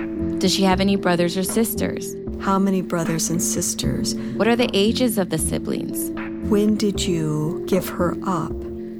Does 0.41 0.55
she 0.55 0.63
have 0.63 0.81
any 0.81 0.95
brothers 0.95 1.38
or 1.38 1.43
sisters? 1.43 2.15
How 2.39 2.57
many 2.57 2.81
brothers 2.81 3.29
and 3.29 3.39
sisters? 3.39 4.15
What 4.15 4.48
are 4.48 4.55
the 4.55 4.71
ages 4.74 5.19
of 5.19 5.29
the 5.29 5.38
siblings? 5.38 6.10
When 6.50 6.77
did 6.77 7.00
you 7.00 7.63
give 7.67 7.88
her 7.89 8.17
up? 8.25 8.50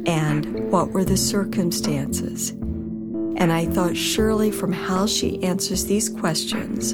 And 0.06 0.72
what 0.72 0.92
were 0.92 1.04
the 1.04 1.18
circumstances? 1.18 2.52
And 2.52 3.52
I 3.52 3.66
thought, 3.66 3.98
surely 3.98 4.52
from 4.52 4.72
how 4.72 5.08
she 5.08 5.42
answers 5.42 5.86
these 5.86 6.10
questions, 6.10 6.94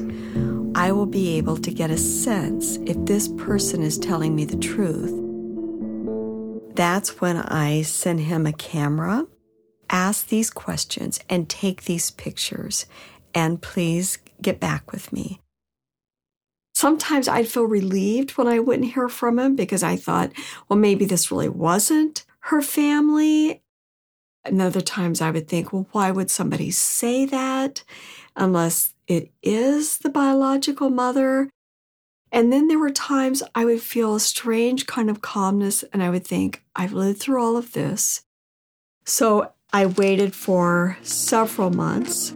I 0.78 0.94
will 0.94 1.08
be 1.08 1.38
able 1.38 1.58
to 1.58 1.70
get 1.70 1.92
a 1.92 1.98
sense 1.98 2.78
if 2.86 2.96
this 3.06 3.28
person 3.28 3.84
is 3.84 3.98
telling 3.98 4.34
me 4.34 4.46
the 4.46 4.56
truth. 4.56 5.12
That's 6.74 7.20
when 7.20 7.36
I 7.36 7.82
send 7.82 8.22
him 8.22 8.48
a 8.48 8.54
camera, 8.54 9.28
ask 9.90 10.30
these 10.30 10.50
questions, 10.50 11.20
and 11.30 11.50
take 11.50 11.84
these 11.84 12.12
pictures. 12.12 12.86
And 13.34 13.62
please 13.62 14.18
get 14.42 14.60
back 14.60 14.92
with 14.92 15.12
me. 15.12 15.42
Sometimes 16.74 17.28
I'd 17.28 17.48
feel 17.48 17.64
relieved 17.64 18.32
when 18.32 18.48
I 18.48 18.60
wouldn't 18.60 18.94
hear 18.94 19.10
from 19.10 19.40
him 19.40 19.56
because 19.56 19.82
I 19.82 19.96
thought, 19.96 20.32
well, 20.70 20.78
maybe 20.78 21.06
this 21.06 21.32
really 21.32 21.50
wasn't 21.50 22.24
her 22.42 22.62
family. 22.62 23.64
And 24.46 24.62
other 24.62 24.82
times 24.82 25.20
I 25.20 25.32
would 25.32 25.48
think, 25.48 25.74
well, 25.74 25.88
why 25.92 26.12
would 26.12 26.30
somebody 26.30 26.70
say 26.72 27.26
that 27.26 27.84
unless 28.36 28.94
it 29.08 29.32
is 29.42 29.98
the 29.98 30.10
biological 30.10 30.90
mother? 30.90 31.50
And 32.32 32.54
then 32.54 32.68
there 32.68 32.80
were 32.80 32.92
times 32.92 33.42
I 33.56 33.66
would 33.66 33.82
feel 33.82 34.16
a 34.16 34.20
strange 34.20 34.86
kind 34.86 35.10
of 35.10 35.22
calmness 35.22 35.84
and 35.92 36.04
I 36.04 36.10
would 36.10 36.28
think, 36.28 36.64
I've 36.76 36.94
lived 36.94 37.20
through 37.20 37.44
all 37.44 37.58
of 37.58 37.72
this. 37.72 38.24
So 39.06 39.54
I 39.74 39.86
waited 39.88 40.36
for 40.36 40.98
several 41.02 41.72
months. 41.72 42.36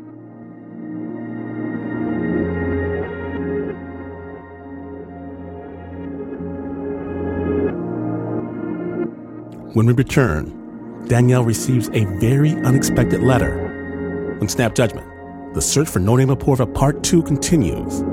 When 9.74 9.86
we 9.86 9.94
return, 9.94 11.06
Danielle 11.08 11.46
receives 11.46 11.88
a 11.94 12.04
very 12.20 12.52
unexpected 12.66 13.24
letter. 13.24 14.38
On 14.42 14.50
Snap 14.50 14.76
Judgment, 14.76 15.08
the 15.54 15.62
search 15.62 15.88
for 15.88 16.00
No 16.00 16.18
Name 16.18 16.28
Apoorva 16.28 16.74
Part 16.74 17.06
2 17.06 17.24
continues. 17.24 18.04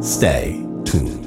Stay 0.00 0.64
tuned. 0.84 1.24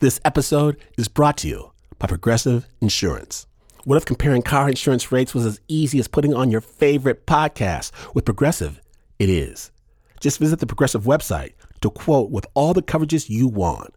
This 0.00 0.18
episode 0.24 0.78
is 0.96 1.08
brought 1.08 1.36
to 1.38 1.48
you 1.48 1.72
by 1.98 2.06
Progressive 2.06 2.66
Insurance. 2.80 3.46
What 3.84 3.96
if 3.96 4.06
comparing 4.06 4.40
car 4.40 4.70
insurance 4.70 5.12
rates 5.12 5.34
was 5.34 5.44
as 5.44 5.60
easy 5.68 5.98
as 5.98 6.08
putting 6.08 6.32
on 6.32 6.50
your 6.50 6.62
favorite 6.62 7.26
podcast? 7.26 7.92
With 8.14 8.24
Progressive, 8.24 8.80
it 9.18 9.28
is. 9.28 9.72
Just 10.20 10.38
visit 10.38 10.58
the 10.60 10.66
Progressive 10.66 11.02
website 11.02 11.52
to 11.82 11.90
quote 11.90 12.30
with 12.30 12.46
all 12.54 12.72
the 12.72 12.80
coverages 12.80 13.28
you 13.28 13.46
want. 13.46 13.92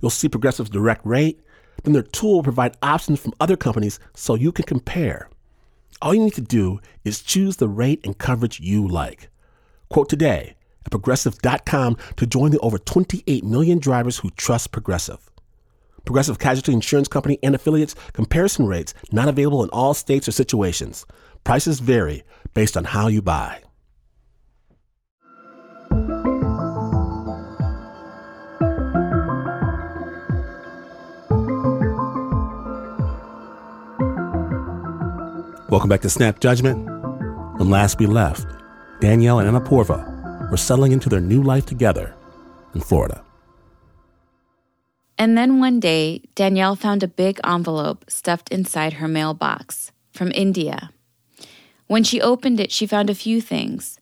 You'll 0.00 0.10
see 0.10 0.28
Progressive's 0.28 0.70
direct 0.70 1.04
rate. 1.04 1.40
Then 1.84 1.92
their 1.92 2.02
tool 2.02 2.36
will 2.36 2.42
provide 2.42 2.76
options 2.82 3.20
from 3.20 3.34
other 3.40 3.56
companies 3.56 3.98
so 4.14 4.34
you 4.34 4.52
can 4.52 4.64
compare. 4.64 5.28
All 6.02 6.14
you 6.14 6.22
need 6.22 6.34
to 6.34 6.40
do 6.40 6.80
is 7.04 7.22
choose 7.22 7.56
the 7.56 7.68
rate 7.68 8.00
and 8.04 8.18
coverage 8.18 8.60
you 8.60 8.86
like. 8.86 9.30
Quote 9.88 10.08
today 10.08 10.56
at 10.84 10.90
progressive.com 10.90 11.96
to 12.16 12.26
join 12.26 12.50
the 12.50 12.58
over 12.58 12.78
28 12.78 13.44
million 13.44 13.78
drivers 13.78 14.18
who 14.18 14.30
trust 14.30 14.72
Progressive. 14.72 15.30
Progressive 16.04 16.38
Casualty 16.38 16.72
Insurance 16.72 17.08
Company 17.08 17.38
and 17.42 17.54
affiliates 17.54 17.96
comparison 18.12 18.66
rates 18.66 18.94
not 19.10 19.28
available 19.28 19.64
in 19.64 19.70
all 19.70 19.94
states 19.94 20.28
or 20.28 20.32
situations. 20.32 21.04
Prices 21.44 21.80
vary 21.80 22.22
based 22.54 22.76
on 22.76 22.84
how 22.84 23.08
you 23.08 23.22
buy. 23.22 23.60
Welcome 35.68 35.88
back 35.88 36.02
to 36.02 36.08
Snap 36.08 36.38
Judgment. 36.38 36.86
When 37.58 37.70
last 37.70 37.98
we 37.98 38.06
left, 38.06 38.46
Danielle 39.00 39.40
and 39.40 39.48
Anna 39.48 39.60
Porva 39.60 40.48
were 40.48 40.56
settling 40.56 40.92
into 40.92 41.08
their 41.08 41.20
new 41.20 41.42
life 41.42 41.66
together 41.66 42.14
in 42.72 42.80
Florida. 42.80 43.24
And 45.18 45.36
then 45.36 45.58
one 45.58 45.80
day, 45.80 46.22
Danielle 46.36 46.76
found 46.76 47.02
a 47.02 47.08
big 47.08 47.40
envelope 47.44 48.04
stuffed 48.08 48.48
inside 48.50 48.92
her 48.94 49.08
mailbox 49.08 49.90
from 50.12 50.30
India. 50.36 50.90
When 51.88 52.04
she 52.04 52.20
opened 52.20 52.60
it, 52.60 52.70
she 52.70 52.86
found 52.86 53.10
a 53.10 53.14
few 53.14 53.40
things. 53.40 53.98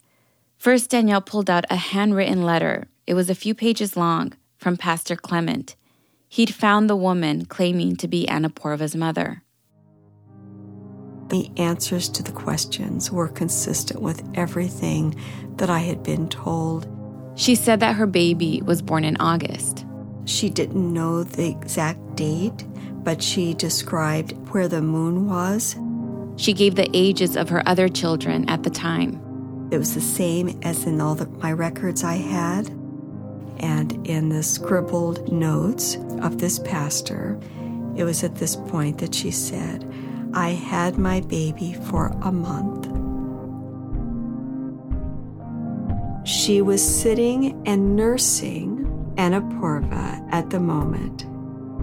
First, 0.59 0.91
Danielle 0.91 1.23
pulled 1.23 1.49
out 1.49 1.65
a 1.71 1.77
handwritten 1.77 2.43
letter. 2.43 2.89
It 3.07 3.15
was 3.15 3.31
a 3.31 3.35
few 3.35 3.55
pages 3.55 3.97
long 3.97 4.35
from 4.59 4.77
Pastor 4.77 5.17
Clement. 5.17 5.77
He'd 6.29 6.53
found 6.53 6.91
the 6.91 6.97
woman 6.97 7.47
claiming 7.47 7.97
to 7.97 8.07
be 8.07 8.29
Anna 8.29 8.51
Porva's 8.51 8.95
mother. 8.95 9.44
The 11.29 11.51
answers 11.57 12.09
to 12.11 12.23
the 12.23 12.33
questions 12.33 13.11
were 13.11 13.29
consistent 13.29 14.03
with 14.03 14.23
everything 14.35 15.15
that 15.57 15.71
I 15.71 15.79
had 15.79 16.03
been 16.03 16.29
told. 16.29 16.87
She 17.37 17.55
said 17.55 17.81
that 17.81 17.97
her 17.97 18.07
baby 18.07 18.63
was 18.63 18.83
born 18.83 19.05
in 19.05 19.17
August. 19.19 19.85
She 20.27 20.51
didn't 20.51 20.93
know 20.93 21.25
the 21.25 21.49
exact 21.49 22.17
date, 22.17 22.65
but 23.03 23.23
she 23.23 23.55
described 23.55 24.33
where 24.53 24.69
the 24.69 24.83
moon 24.83 25.27
was. 25.27 25.77
She 26.37 26.53
gave 26.53 26.75
the 26.75 26.91
ages 26.93 27.37
of 27.37 27.49
her 27.49 27.63
other 27.69 27.89
children 27.89 28.49
at 28.49 28.63
the 28.63 28.71
time. 28.71 29.21
It 29.71 29.79
was 29.79 29.95
the 29.95 30.01
same 30.01 30.59
as 30.63 30.85
in 30.85 31.01
all 31.01 31.15
the, 31.15 31.27
my 31.27 31.53
records 31.53 32.05
I 32.05 32.15
had. 32.15 32.69
And 33.59 34.07
in 34.07 34.29
the 34.29 34.43
scribbled 34.43 35.33
notes 35.33 35.97
of 36.23 36.39
this 36.39 36.59
pastor, 36.59 37.39
it 37.97 38.05
was 38.05 38.25
at 38.25 38.37
this 38.37 38.57
point 38.57 38.99
that 38.99 39.15
she 39.15 39.31
said, 39.31 39.91
I 40.37 40.49
had 40.51 40.99
my 40.99 41.21
baby 41.21 41.75
for 41.75 42.09
a 42.23 42.33
month. 42.33 42.87
She 46.27 46.61
was 46.61 46.83
sitting 46.83 47.63
and 47.67 47.95
nursing 47.95 49.15
Anna 49.17 49.43
Porva 49.43 50.27
at 50.33 50.51
the 50.51 50.59
moment, 50.59 51.23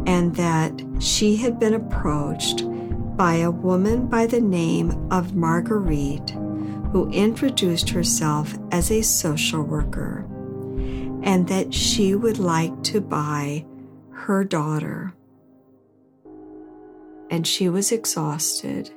and 0.06 0.36
that 0.36 0.84
she 1.00 1.38
had 1.38 1.60
been 1.60 1.76
approached 1.76 2.66
by 3.16 3.36
a 3.36 3.50
woman 3.50 4.08
by 4.08 4.26
the 4.26 4.42
name 4.42 5.08
of 5.12 5.34
Marguerite, 5.34 6.32
who 6.92 7.10
introduced 7.12 7.90
herself 7.90 8.54
as 8.74 8.92
a 8.92 9.02
social 9.02 9.62
worker, 9.62 10.26
and 11.24 11.48
that 11.48 11.74
she 11.74 12.16
would 12.16 12.38
like 12.38 12.84
to 12.84 13.00
buy 13.00 13.66
her 14.10 14.44
daughter 14.44 15.14
and 17.32 17.48
she 17.48 17.70
was 17.70 17.94
exhausted 17.94 18.92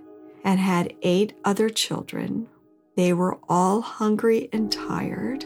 and 0.45 0.59
had 0.59 0.93
eight 1.03 1.33
other 1.45 1.71
children. 1.71 2.49
They 2.97 3.13
were 3.13 3.39
all 3.49 3.81
hungry 3.81 4.49
and 4.53 4.71
tired, 4.71 5.45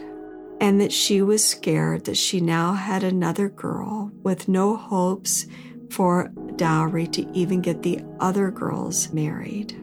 and 0.59 0.81
that 0.81 0.91
she 0.91 1.21
was 1.21 1.45
scared 1.45 2.05
that 2.05 2.17
she 2.17 2.41
now 2.41 2.73
had 2.73 3.03
another 3.03 3.47
girl 3.47 4.11
with 4.23 4.49
no 4.49 4.75
hopes 4.75 5.45
for 5.91 6.31
dowry 6.55 7.07
to 7.07 7.31
even 7.31 7.61
get 7.61 7.83
the 7.83 8.01
other 8.19 8.51
girls 8.51 9.13
married, 9.13 9.73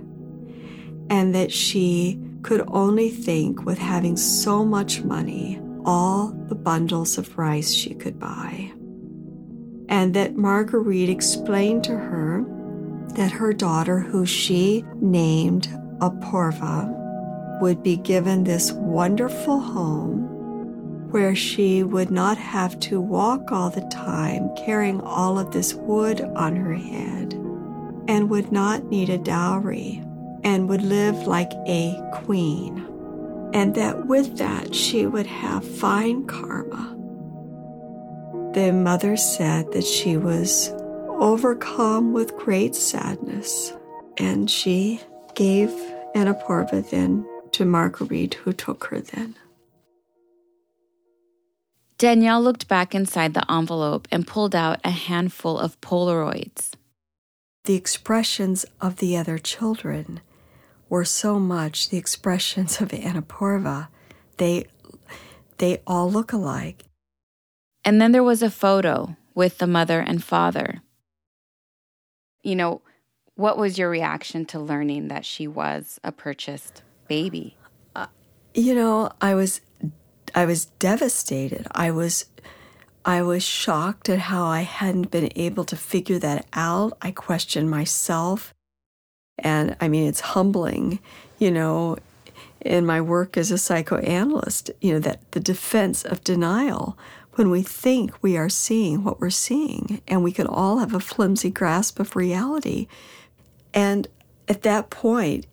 and 1.09 1.35
that 1.35 1.53
she 1.53 2.21
could 2.43 2.63
only 2.69 3.09
think 3.09 3.65
with 3.65 3.79
having 3.79 4.17
so 4.17 4.65
much 4.65 5.03
money 5.03 5.61
all 5.85 6.29
the 6.49 6.55
bundles 6.55 7.19
of 7.19 7.39
rice 7.39 7.73
she 7.73 7.95
could 7.95 8.19
buy. 8.19 8.73
And 9.89 10.15
that 10.15 10.37
Marguerite 10.37 11.09
explained 11.09 11.85
to 11.85 11.97
her 11.97 12.45
that 13.17 13.33
her 13.33 13.53
daughter, 13.53 13.99
who 13.99 14.25
she 14.27 14.85
named 14.97 15.69
Apoorva, 15.99 16.93
would 17.61 17.83
be 17.83 17.97
given 17.97 18.45
this 18.45 18.73
wonderful 18.73 19.59
home 19.59 20.33
where 21.11 21.35
she 21.35 21.83
would 21.83 22.11
not 22.11 22.37
have 22.37 22.79
to 22.79 23.01
walk 23.01 23.51
all 23.51 23.71
the 23.71 23.89
time 23.91 24.51
carrying 24.55 25.01
all 25.01 25.39
of 25.39 25.51
this 25.53 25.73
wood 25.73 26.21
on 26.21 26.55
her 26.55 26.75
head 26.75 27.33
and 28.07 28.29
would 28.29 28.53
not 28.53 28.85
need 28.85 29.09
a 29.09 29.17
dowry 29.17 30.03
and 30.45 30.69
would 30.69 30.83
live 30.83 31.27
like 31.27 31.53
a 31.67 31.99
queen. 32.13 32.87
And 33.55 33.75
that 33.77 34.07
with 34.07 34.37
that, 34.37 34.75
she 34.75 35.07
would 35.07 35.27
have 35.27 35.67
fine 35.67 36.27
karma. 36.27 36.93
The 38.53 38.73
mother 38.73 39.17
said 39.17 39.73
that 39.73 39.85
she 39.85 40.17
was 40.17 40.71
overcome 41.21 42.13
with 42.13 42.37
great 42.37 42.75
sadness. 42.75 43.73
And 44.19 44.51
she 44.51 45.01
gave 45.35 45.71
Anna 46.15 46.35
Porva 46.35 46.89
then 46.91 47.27
to 47.53 47.65
Marguerite, 47.65 48.35
who 48.35 48.53
took 48.53 48.85
her 48.85 49.01
then. 49.01 49.35
Danielle 51.99 52.43
looked 52.43 52.69
back 52.69 52.95
inside 52.95 53.33
the 53.33 53.51
envelope 53.51 54.07
and 54.11 54.27
pulled 54.27 54.55
out 54.55 54.81
a 54.85 54.91
handful 54.91 55.59
of 55.59 55.81
Polaroids. 55.81 56.73
The 57.65 57.75
expressions 57.75 58.67
of 58.81 58.97
the 58.97 59.17
other 59.17 59.39
children 59.39 60.21
were 60.89 61.05
so 61.05 61.39
much 61.39 61.89
the 61.89 61.97
expressions 61.97 62.81
of 62.81 62.93
Anna 62.93 63.23
Porva. 63.23 63.89
They, 64.37 64.67
they 65.59 65.81
all 65.87 66.11
look 66.11 66.33
alike. 66.33 66.85
And 67.85 68.01
then 68.01 68.13
there 68.13 68.23
was 68.23 68.43
a 68.43 68.51
photo 68.51 69.17
with 69.35 69.59
the 69.59 69.67
mother 69.67 70.01
and 70.01 70.23
father. 70.23 70.83
You 72.47 72.55
know, 72.55 72.81
what 73.35 73.59
was 73.59 73.77
your 73.77 73.91
reaction 73.91 74.45
to 74.47 74.61
learning 74.61 75.09
that 75.09 75.25
she 75.25 75.49
was 75.49 75.99
a 76.05 76.13
purchased 76.13 76.85
baby? 77.09 77.57
Uh, 77.97 78.07
you 78.55 78.73
know, 78.73 79.11
I 79.21 79.35
was 79.35 79.61
I 80.33 80.45
was 80.45 80.67
devastated. 80.79 81.67
I 81.73 81.91
was 81.91 82.27
I 83.05 83.23
was 83.23 83.43
shocked 83.43 84.09
at 84.09 84.21
how 84.21 84.45
I 84.45 84.61
hadn't 84.61 85.11
been 85.11 85.33
able 85.35 85.65
to 85.65 85.77
figure 85.77 86.21
that 86.21 86.47
out. 86.53 86.97
I 87.03 87.11
questioned 87.11 87.69
myself. 87.69 88.55
And 89.41 89.77
I 89.81 89.89
mean, 89.89 90.07
it's 90.07 90.21
humbling, 90.21 91.01
you 91.41 91.51
know, 91.51 91.97
in 92.61 92.87
my 92.87 93.01
work 93.01 93.37
as 93.37 93.51
a 93.51 93.59
psychoanalyst, 93.59 94.71
you 94.81 94.93
know, 94.93 95.01
that 95.01 95.33
the 95.33 95.41
defense 95.41 96.05
of 96.05 96.23
denial 96.23 96.97
when 97.37 97.51
we 97.51 97.63
think 97.63 98.23
we 98.23 98.37
are 98.37 98.49
seeing 98.49 99.05
what 99.05 99.21
we're 99.21 99.31
seeing, 99.31 100.01
and 100.09 100.25
we 100.25 100.33
can 100.33 100.47
all 100.47 100.79
have 100.79 100.95
a 100.95 101.01
flimsy 101.01 101.51
grasp 101.51 102.01
of 102.01 102.17
reality. 102.17 102.89
And 103.75 104.09
at 104.49 104.63
that 104.63 104.89
point, 104.89 105.47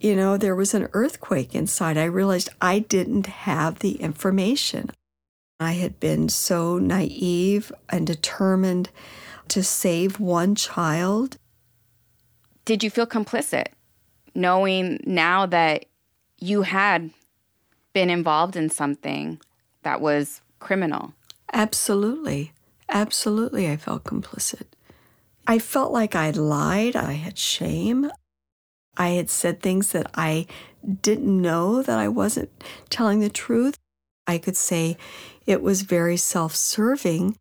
you 0.00 0.14
know, 0.14 0.36
there 0.36 0.54
was 0.54 0.74
an 0.74 0.88
earthquake 0.92 1.54
inside. 1.54 1.96
I 1.96 2.04
realized 2.04 2.50
I 2.60 2.80
didn't 2.80 3.26
have 3.26 3.78
the 3.78 3.92
information. 3.96 4.90
I 5.58 5.72
had 5.72 5.98
been 5.98 6.28
so 6.28 6.78
naive 6.78 7.72
and 7.88 8.06
determined 8.06 8.90
to 9.48 9.62
save 9.62 10.20
one 10.20 10.54
child. 10.54 11.38
Did 12.66 12.84
you 12.84 12.90
feel 12.90 13.06
complicit 13.06 13.68
knowing 14.34 15.00
now 15.04 15.46
that 15.46 15.86
you 16.38 16.62
had 16.62 17.10
been 17.94 18.10
involved 18.10 18.56
in 18.56 18.68
something 18.68 19.40
that 19.82 20.02
was 20.02 20.42
criminal? 20.58 21.14
Absolutely. 21.52 22.52
Absolutely, 22.88 23.68
I 23.68 23.76
felt 23.76 24.04
complicit. 24.04 24.66
I 25.46 25.58
felt 25.58 25.92
like 25.92 26.14
I'd 26.14 26.36
lied, 26.36 26.96
I 26.96 27.12
had 27.12 27.38
shame, 27.38 28.10
I 28.96 29.10
had 29.10 29.30
said 29.30 29.60
things 29.60 29.92
that 29.92 30.10
I 30.14 30.46
didn't 31.02 31.40
know 31.40 31.82
that 31.82 31.98
I 31.98 32.08
wasn't 32.08 32.50
telling 32.88 33.20
the 33.20 33.30
truth. 33.30 33.76
I 34.26 34.38
could 34.38 34.56
say 34.56 34.96
it 35.46 35.62
was 35.62 35.82
very 35.82 36.16
self 36.16 36.54
serving. 36.54 37.36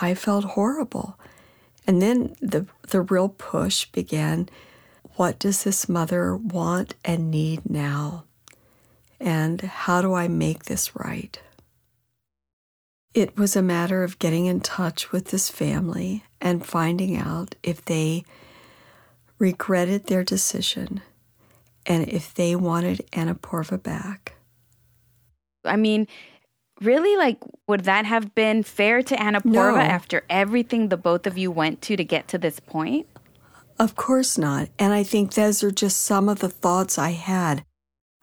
I 0.00 0.14
felt 0.14 0.44
horrible. 0.44 1.18
And 1.86 2.00
then 2.00 2.34
the, 2.40 2.66
the 2.88 3.02
real 3.02 3.28
push 3.28 3.84
began 3.86 4.48
what 5.16 5.38
does 5.38 5.64
this 5.64 5.88
mother 5.88 6.36
want 6.36 6.94
and 7.04 7.30
need 7.30 7.68
now? 7.68 8.24
And 9.20 9.60
how 9.60 10.02
do 10.02 10.14
I 10.14 10.28
make 10.28 10.64
this 10.64 10.96
right? 10.96 11.38
It 13.14 13.38
was 13.38 13.54
a 13.54 13.62
matter 13.62 14.02
of 14.02 14.18
getting 14.18 14.46
in 14.46 14.60
touch 14.60 15.12
with 15.12 15.26
this 15.26 15.48
family 15.48 16.24
and 16.40 16.66
finding 16.66 17.16
out 17.16 17.54
if 17.62 17.84
they 17.84 18.24
regretted 19.38 20.06
their 20.06 20.24
decision 20.24 21.00
and 21.86 22.08
if 22.08 22.34
they 22.34 22.56
wanted 22.56 23.04
Anna 23.12 23.34
Porva 23.34 23.80
back. 23.80 24.34
I 25.64 25.76
mean, 25.76 26.08
really, 26.80 27.16
like, 27.16 27.38
would 27.68 27.84
that 27.84 28.04
have 28.04 28.34
been 28.34 28.62
fair 28.62 29.02
to 29.02 29.20
Anna 29.20 29.40
Porva 29.40 29.74
no. 29.74 29.80
after 29.80 30.24
everything 30.28 30.88
the 30.88 30.96
both 30.96 31.26
of 31.26 31.38
you 31.38 31.50
went 31.50 31.82
to 31.82 31.96
to 31.96 32.04
get 32.04 32.28
to 32.28 32.38
this 32.38 32.60
point? 32.60 33.06
Of 33.78 33.96
course 33.96 34.38
not. 34.38 34.68
And 34.78 34.92
I 34.92 35.02
think 35.02 35.34
those 35.34 35.62
are 35.64 35.70
just 35.70 36.02
some 36.02 36.28
of 36.28 36.40
the 36.40 36.48
thoughts 36.48 36.98
I 36.98 37.10
had. 37.10 37.64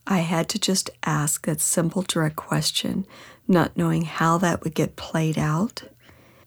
I 0.08 0.20
had 0.20 0.50
to 0.50 0.60
just 0.60 0.90
ask 1.06 1.46
that 1.46 1.62
simple, 1.62 2.02
direct 2.02 2.36
question, 2.36 3.06
not 3.48 3.76
knowing 3.78 4.04
how 4.04 4.38
that 4.38 4.64
would 4.64 4.76
get 4.76 4.96
played 4.96 5.38
out, 5.38 5.84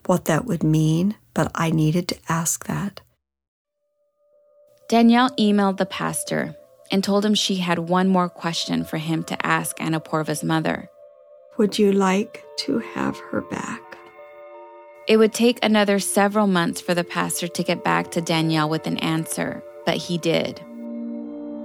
what 0.06 0.26
that 0.26 0.44
would 0.44 0.62
mean, 0.62 1.16
but 1.32 1.50
I 1.54 1.70
needed 1.70 2.08
to 2.08 2.18
ask 2.28 2.66
that. 2.66 3.00
Danielle 4.88 5.30
emailed 5.30 5.78
the 5.78 5.86
pastor 5.86 6.54
and 6.90 7.02
told 7.02 7.24
him 7.24 7.34
she 7.34 7.56
had 7.56 7.78
one 7.78 8.08
more 8.08 8.28
question 8.28 8.84
for 8.84 8.98
him 8.98 9.24
to 9.24 9.46
ask 9.46 9.80
Anna 9.80 10.00
Porva's 10.00 10.44
mother. 10.44 10.88
Would 11.56 11.78
you 11.78 11.92
like 11.92 12.44
to 12.58 12.78
have 12.78 13.18
her 13.30 13.40
back? 13.40 13.80
It 15.06 15.16
would 15.16 15.34
take 15.34 15.58
another 15.62 15.98
several 15.98 16.46
months 16.46 16.80
for 16.80 16.94
the 16.94 17.04
pastor 17.04 17.48
to 17.48 17.62
get 17.62 17.84
back 17.84 18.10
to 18.12 18.20
Danielle 18.20 18.68
with 18.68 18.86
an 18.86 18.98
answer, 18.98 19.62
but 19.84 19.96
he 19.96 20.18
did. 20.18 20.60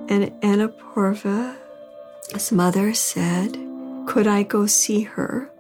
And 0.10 0.32
Anna 0.42 0.70
Porva's 0.70 2.52
mother 2.52 2.94
said, 2.94 3.58
Could 4.08 4.28
I 4.28 4.44
go 4.44 4.66
see 4.66 5.02
her? 5.02 5.52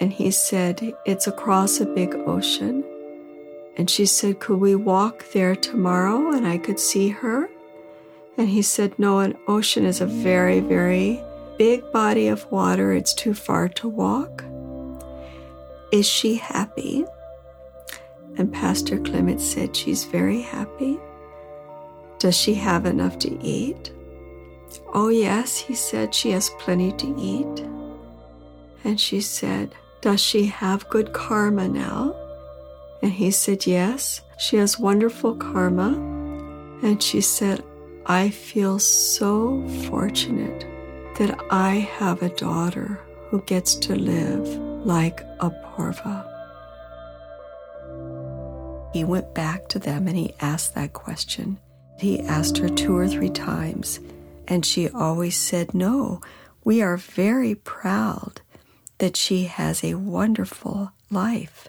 And 0.00 0.12
he 0.12 0.30
said, 0.30 0.94
It's 1.06 1.26
across 1.26 1.80
a 1.80 1.86
big 1.86 2.14
ocean. 2.14 2.84
And 3.76 3.88
she 3.88 4.06
said, 4.06 4.40
Could 4.40 4.58
we 4.58 4.74
walk 4.74 5.24
there 5.32 5.56
tomorrow 5.56 6.32
and 6.32 6.46
I 6.46 6.58
could 6.58 6.80
see 6.80 7.08
her? 7.08 7.48
And 8.36 8.48
he 8.48 8.62
said, 8.62 8.98
No, 8.98 9.20
an 9.20 9.36
ocean 9.46 9.84
is 9.84 10.00
a 10.00 10.06
very, 10.06 10.60
very 10.60 11.22
big 11.58 11.90
body 11.92 12.28
of 12.28 12.50
water. 12.50 12.92
It's 12.92 13.14
too 13.14 13.34
far 13.34 13.68
to 13.68 13.88
walk. 13.88 14.44
Is 15.92 16.06
she 16.08 16.36
happy? 16.36 17.04
And 18.36 18.52
Pastor 18.52 18.98
Clement 18.98 19.40
said, 19.40 19.76
She's 19.76 20.04
very 20.04 20.40
happy. 20.40 20.98
Does 22.18 22.36
she 22.36 22.54
have 22.54 22.86
enough 22.86 23.18
to 23.20 23.42
eat? 23.42 23.92
Oh, 24.94 25.08
yes, 25.08 25.58
he 25.58 25.74
said, 25.74 26.14
she 26.14 26.30
has 26.30 26.50
plenty 26.58 26.92
to 26.92 27.14
eat. 27.18 27.66
And 28.84 29.00
she 29.00 29.20
said, 29.20 29.74
Does 30.00 30.20
she 30.20 30.46
have 30.46 30.88
good 30.88 31.12
karma 31.12 31.68
now? 31.68 32.16
And 33.02 33.12
he 33.12 33.30
said, 33.30 33.66
Yes, 33.66 34.20
she 34.38 34.56
has 34.56 34.78
wonderful 34.78 35.34
karma. 35.36 35.92
And 36.82 37.02
she 37.02 37.20
said, 37.20 37.62
I 38.06 38.30
feel 38.30 38.78
so 38.78 39.66
fortunate 39.88 40.66
that 41.18 41.38
I 41.50 41.74
have 41.98 42.22
a 42.22 42.30
daughter 42.30 43.00
who 43.28 43.40
gets 43.42 43.74
to 43.76 43.94
live 43.94 44.46
like 44.84 45.20
a 45.40 45.50
Porva. 45.50 46.28
He 48.92 49.04
went 49.04 49.34
back 49.34 49.68
to 49.68 49.78
them 49.78 50.08
and 50.08 50.16
he 50.16 50.34
asked 50.40 50.74
that 50.74 50.92
question. 50.92 51.58
He 51.98 52.20
asked 52.20 52.58
her 52.58 52.68
two 52.68 52.96
or 52.96 53.06
three 53.06 53.30
times, 53.30 54.00
and 54.48 54.66
she 54.66 54.88
always 54.88 55.36
said, 55.36 55.72
No, 55.72 56.20
we 56.64 56.82
are 56.82 56.96
very 56.96 57.54
proud 57.54 58.40
that 59.02 59.16
she 59.16 59.46
has 59.46 59.82
a 59.82 59.94
wonderful 59.94 60.92
life. 61.10 61.66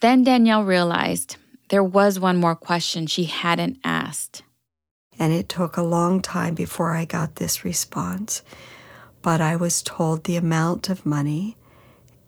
Then 0.00 0.22
Danielle 0.22 0.64
realized 0.64 1.36
there 1.70 1.82
was 1.82 2.20
one 2.20 2.36
more 2.36 2.54
question 2.54 3.06
she 3.06 3.24
hadn't 3.24 3.78
asked. 3.82 4.42
And 5.18 5.32
it 5.32 5.48
took 5.48 5.78
a 5.78 5.82
long 5.82 6.20
time 6.20 6.54
before 6.54 6.94
I 6.94 7.06
got 7.06 7.36
this 7.36 7.64
response. 7.64 8.42
But 9.22 9.40
I 9.40 9.56
was 9.56 9.82
told 9.82 10.24
the 10.24 10.36
amount 10.36 10.90
of 10.90 11.06
money, 11.06 11.56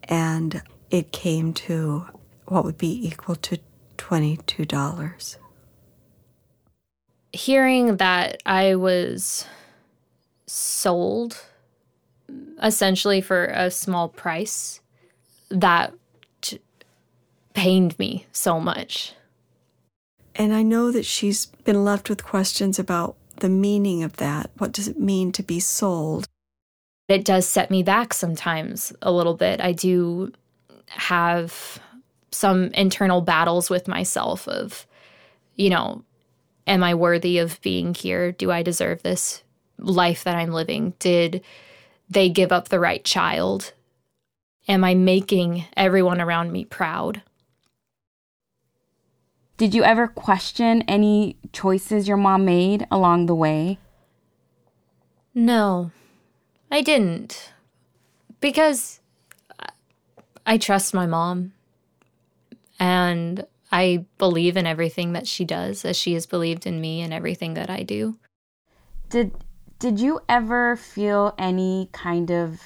and 0.05 0.63
it 0.89 1.11
came 1.11 1.53
to 1.69 2.07
what 2.47 2.65
would 2.65 2.79
be 2.79 3.07
equal 3.07 3.35
to 3.35 3.59
$22. 3.99 5.37
Hearing 7.31 7.97
that 7.97 8.41
I 8.43 8.73
was 8.73 9.45
sold 10.47 11.45
essentially 12.61 13.21
for 13.21 13.45
a 13.45 13.71
small 13.71 14.09
price, 14.09 14.81
that 15.49 15.93
pained 17.53 17.97
me 17.99 18.25
so 18.31 18.59
much. 18.59 19.13
And 20.35 20.53
I 20.53 20.63
know 20.63 20.91
that 20.91 21.05
she's 21.05 21.45
been 21.45 21.83
left 21.83 22.09
with 22.09 22.23
questions 22.23 22.79
about 22.79 23.15
the 23.37 23.49
meaning 23.49 24.03
of 24.03 24.17
that. 24.17 24.49
What 24.57 24.71
does 24.71 24.87
it 24.87 24.99
mean 24.99 25.31
to 25.33 25.43
be 25.43 25.59
sold? 25.59 26.27
It 27.07 27.25
does 27.25 27.47
set 27.47 27.69
me 27.69 27.83
back 27.83 28.13
sometimes 28.13 28.93
a 29.01 29.11
little 29.11 29.33
bit. 29.33 29.59
I 29.59 29.73
do 29.73 30.31
have 30.87 31.79
some 32.31 32.65
internal 32.67 33.19
battles 33.21 33.69
with 33.69 33.87
myself 33.87 34.47
of, 34.47 34.85
you 35.55 35.69
know, 35.69 36.03
am 36.67 36.83
I 36.83 36.93
worthy 36.93 37.39
of 37.39 37.59
being 37.61 37.93
here? 37.93 38.31
Do 38.31 38.51
I 38.51 38.63
deserve 38.63 39.03
this 39.03 39.43
life 39.77 40.23
that 40.23 40.35
I'm 40.35 40.51
living? 40.51 40.93
Did 40.99 41.43
they 42.11 42.29
give 42.29 42.51
up 42.51 42.67
the 42.67 42.79
right 42.79 43.03
child? 43.03 43.73
Am 44.67 44.83
I 44.83 44.93
making 44.93 45.65
everyone 45.75 46.21
around 46.21 46.51
me 46.51 46.65
proud? 46.65 47.21
Did 49.57 49.73
you 49.73 49.83
ever 49.83 50.07
question 50.07 50.81
any 50.83 51.37
choices 51.53 52.07
your 52.07 52.17
mom 52.17 52.45
made 52.45 52.85
along 52.91 53.25
the 53.25 53.35
way? 53.35 53.79
No, 55.33 55.91
I 56.69 56.81
didn't. 56.81 57.53
Because 58.41 58.99
I 60.45 60.57
trust 60.57 60.93
my 60.93 61.05
mom 61.05 61.53
and 62.79 63.45
I 63.71 64.05
believe 64.17 64.57
in 64.57 64.65
everything 64.65 65.13
that 65.13 65.27
she 65.27 65.45
does 65.45 65.85
as 65.85 65.95
she 65.95 66.13
has 66.15 66.25
believed 66.25 66.67
in 66.67 66.81
me 66.81 67.01
and 67.01 67.13
everything 67.13 67.53
that 67.53 67.69
I 67.69 67.83
do. 67.83 68.17
Did 69.09 69.31
did 69.81 69.99
you 69.99 70.19
ever 70.29 70.75
feel 70.75 71.33
any 71.39 71.89
kind 71.91 72.29
of 72.29 72.61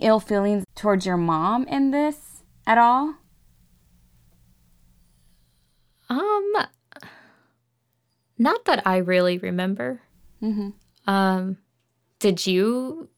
ill 0.00 0.18
feelings 0.18 0.64
towards 0.74 1.04
your 1.04 1.18
mom 1.18 1.68
in 1.68 1.90
this 1.90 2.42
at 2.66 2.78
all? 2.78 3.14
Um 6.08 6.52
not 8.38 8.64
that 8.64 8.86
I 8.86 8.96
really 8.96 9.36
remember. 9.36 10.00
Mm-hmm. 10.42 10.70
Um 11.06 11.58
did 12.20 12.46
you 12.46 13.10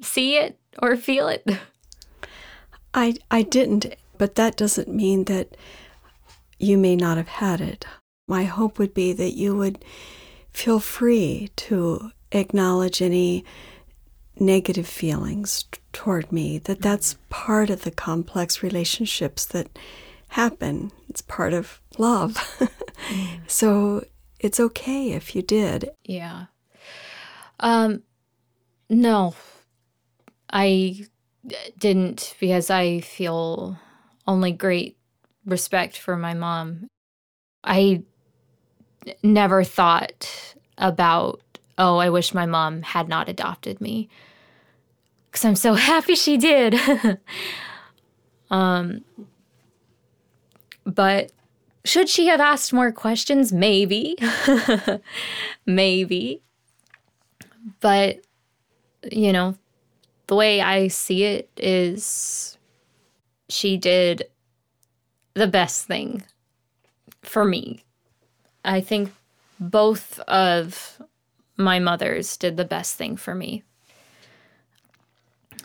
see 0.00 0.38
it 0.38 0.58
or 0.82 0.96
feel 0.96 1.28
it? 1.28 1.46
I 2.94 3.16
I 3.30 3.42
didn't, 3.42 3.94
but 4.16 4.36
that 4.36 4.56
doesn't 4.56 4.88
mean 4.88 5.24
that 5.24 5.58
you 6.58 6.78
may 6.78 6.96
not 6.96 7.18
have 7.18 7.28
had 7.28 7.60
it. 7.60 7.84
My 8.26 8.44
hope 8.44 8.78
would 8.78 8.94
be 8.94 9.12
that 9.12 9.34
you 9.34 9.54
would 9.54 9.84
feel 10.54 10.80
free 10.80 11.50
to 11.56 12.12
acknowledge 12.32 13.00
any 13.00 13.44
negative 14.38 14.86
feelings 14.86 15.64
toward 15.92 16.30
me 16.30 16.58
that 16.58 16.82
that's 16.82 17.16
part 17.30 17.70
of 17.70 17.82
the 17.82 17.90
complex 17.90 18.62
relationships 18.62 19.46
that 19.46 19.78
happen. 20.28 20.92
It's 21.08 21.22
part 21.22 21.52
of 21.52 21.80
love. 21.98 22.34
Mm. 23.08 23.40
so 23.46 24.04
it's 24.38 24.60
okay 24.60 25.12
if 25.12 25.34
you 25.34 25.42
did. 25.42 25.90
Yeah. 26.04 26.46
Um 27.60 28.02
no. 28.90 29.34
I 30.50 31.06
didn't 31.78 32.34
because 32.40 32.70
i 32.70 33.00
feel 33.00 33.78
only 34.26 34.50
great 34.50 34.98
respect 35.44 35.96
for 35.96 36.16
my 36.16 36.34
mom. 36.34 36.88
I 37.62 38.02
never 39.22 39.64
thought 39.64 40.54
about 40.78 41.40
oh, 41.78 41.98
I 41.98 42.10
wish 42.10 42.34
my 42.34 42.46
mom 42.46 42.82
had 42.82 43.08
not 43.08 43.28
adopted 43.28 43.80
me. 43.80 44.08
Because 45.30 45.44
I'm 45.44 45.56
so 45.56 45.74
happy 45.90 46.14
she 46.14 46.36
did. 46.36 46.78
um, 48.50 49.04
but 50.84 51.32
should 51.84 52.08
she 52.08 52.26
have 52.26 52.40
asked 52.40 52.72
more 52.72 52.92
questions? 52.92 53.52
Maybe. 53.52 54.16
Maybe. 55.66 56.42
But, 57.80 58.20
you 59.10 59.32
know, 59.32 59.56
the 60.26 60.34
way 60.34 60.60
I 60.60 60.88
see 60.88 61.24
it 61.24 61.50
is 61.56 62.58
she 63.48 63.76
did 63.76 64.28
the 65.34 65.46
best 65.46 65.86
thing 65.86 66.22
for 67.22 67.44
me. 67.44 67.84
I 68.64 68.80
think 68.80 69.12
both 69.60 70.18
of 70.20 70.95
my 71.56 71.78
mothers 71.78 72.36
did 72.36 72.56
the 72.56 72.64
best 72.64 72.96
thing 72.96 73.16
for 73.16 73.34
me. 73.34 73.62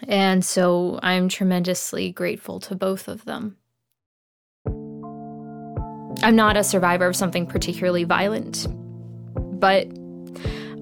And 0.07 0.43
so 0.43 0.99
I'm 1.03 1.29
tremendously 1.29 2.11
grateful 2.11 2.59
to 2.61 2.75
both 2.75 3.07
of 3.07 3.25
them. 3.25 3.57
I'm 6.23 6.35
not 6.35 6.57
a 6.57 6.63
survivor 6.63 7.07
of 7.07 7.15
something 7.15 7.45
particularly 7.45 8.03
violent, 8.03 8.67
but 9.59 9.87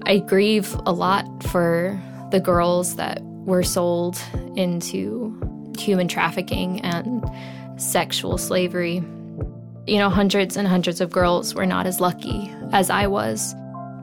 I 0.04 0.18
grieve 0.18 0.74
a 0.86 0.92
lot 0.92 1.24
for 1.44 2.00
the 2.30 2.40
girls 2.40 2.96
that 2.96 3.22
were 3.22 3.62
sold 3.62 4.20
into 4.56 5.36
human 5.78 6.08
trafficking 6.08 6.80
and 6.82 7.24
sexual 7.80 8.38
slavery. 8.38 9.02
You 9.86 9.98
know, 9.98 10.10
hundreds 10.10 10.56
and 10.56 10.68
hundreds 10.68 11.00
of 11.00 11.10
girls 11.10 11.54
were 11.54 11.66
not 11.66 11.86
as 11.86 12.00
lucky 12.00 12.54
as 12.72 12.90
I 12.90 13.06
was 13.06 13.54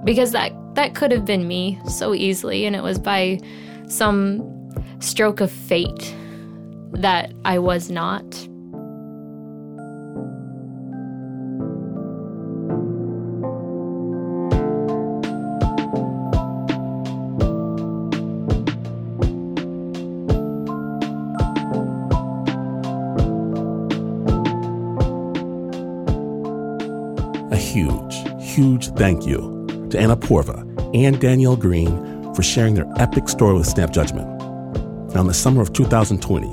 because 0.03 0.31
that 0.31 0.51
that 0.77 0.93
could 0.93 1.11
have 1.11 1.25
been 1.25 1.47
me 1.47 1.79
so 1.89 2.13
easily 2.13 2.67
and 2.67 2.75
it 2.75 2.83
was 2.83 2.99
by 2.99 3.39
some 3.87 4.71
stroke 4.99 5.41
of 5.41 5.51
fate 5.51 6.15
that 6.91 7.33
I 7.45 7.57
was 7.57 7.89
not. 7.89 8.23
A 27.51 27.55
huge, 27.55 28.15
huge 28.39 28.89
thank 28.89 29.25
you 29.25 29.65
to 29.89 29.97
Anna 29.97 30.15
Porva 30.15 30.66
and 30.93 31.19
Danielle 31.19 31.55
Green 31.55 32.33
for 32.33 32.43
sharing 32.43 32.75
their 32.75 32.91
epic 32.97 33.29
story 33.29 33.55
with 33.55 33.67
Snap 33.67 33.91
Judgment. 33.91 34.27
Now, 35.13 35.21
in 35.21 35.27
the 35.27 35.33
summer 35.33 35.61
of 35.61 35.73
2020, 35.73 36.47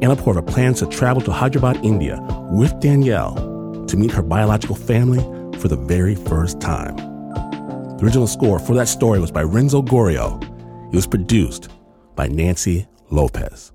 Anna 0.00 0.14
Porva 0.14 0.46
plans 0.46 0.78
to 0.80 0.86
travel 0.86 1.20
to 1.22 1.32
Hyderabad, 1.32 1.84
India 1.84 2.18
with 2.50 2.78
Danielle 2.80 3.34
to 3.86 3.96
meet 3.96 4.12
her 4.12 4.22
biological 4.22 4.76
family 4.76 5.18
for 5.58 5.68
the 5.68 5.76
very 5.76 6.14
first 6.14 6.60
time. 6.60 6.96
The 6.96 8.04
original 8.04 8.26
score 8.26 8.58
for 8.58 8.74
that 8.74 8.88
story 8.88 9.18
was 9.18 9.32
by 9.32 9.42
Renzo 9.42 9.82
Gorrio. 9.82 10.40
It 10.92 10.94
was 10.94 11.06
produced 11.06 11.68
by 12.14 12.28
Nancy 12.28 12.86
Lopez. 13.10 13.72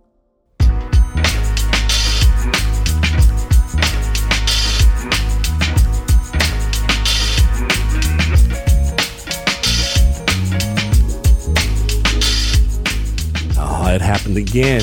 It 13.93 14.01
happened 14.01 14.37
again, 14.37 14.81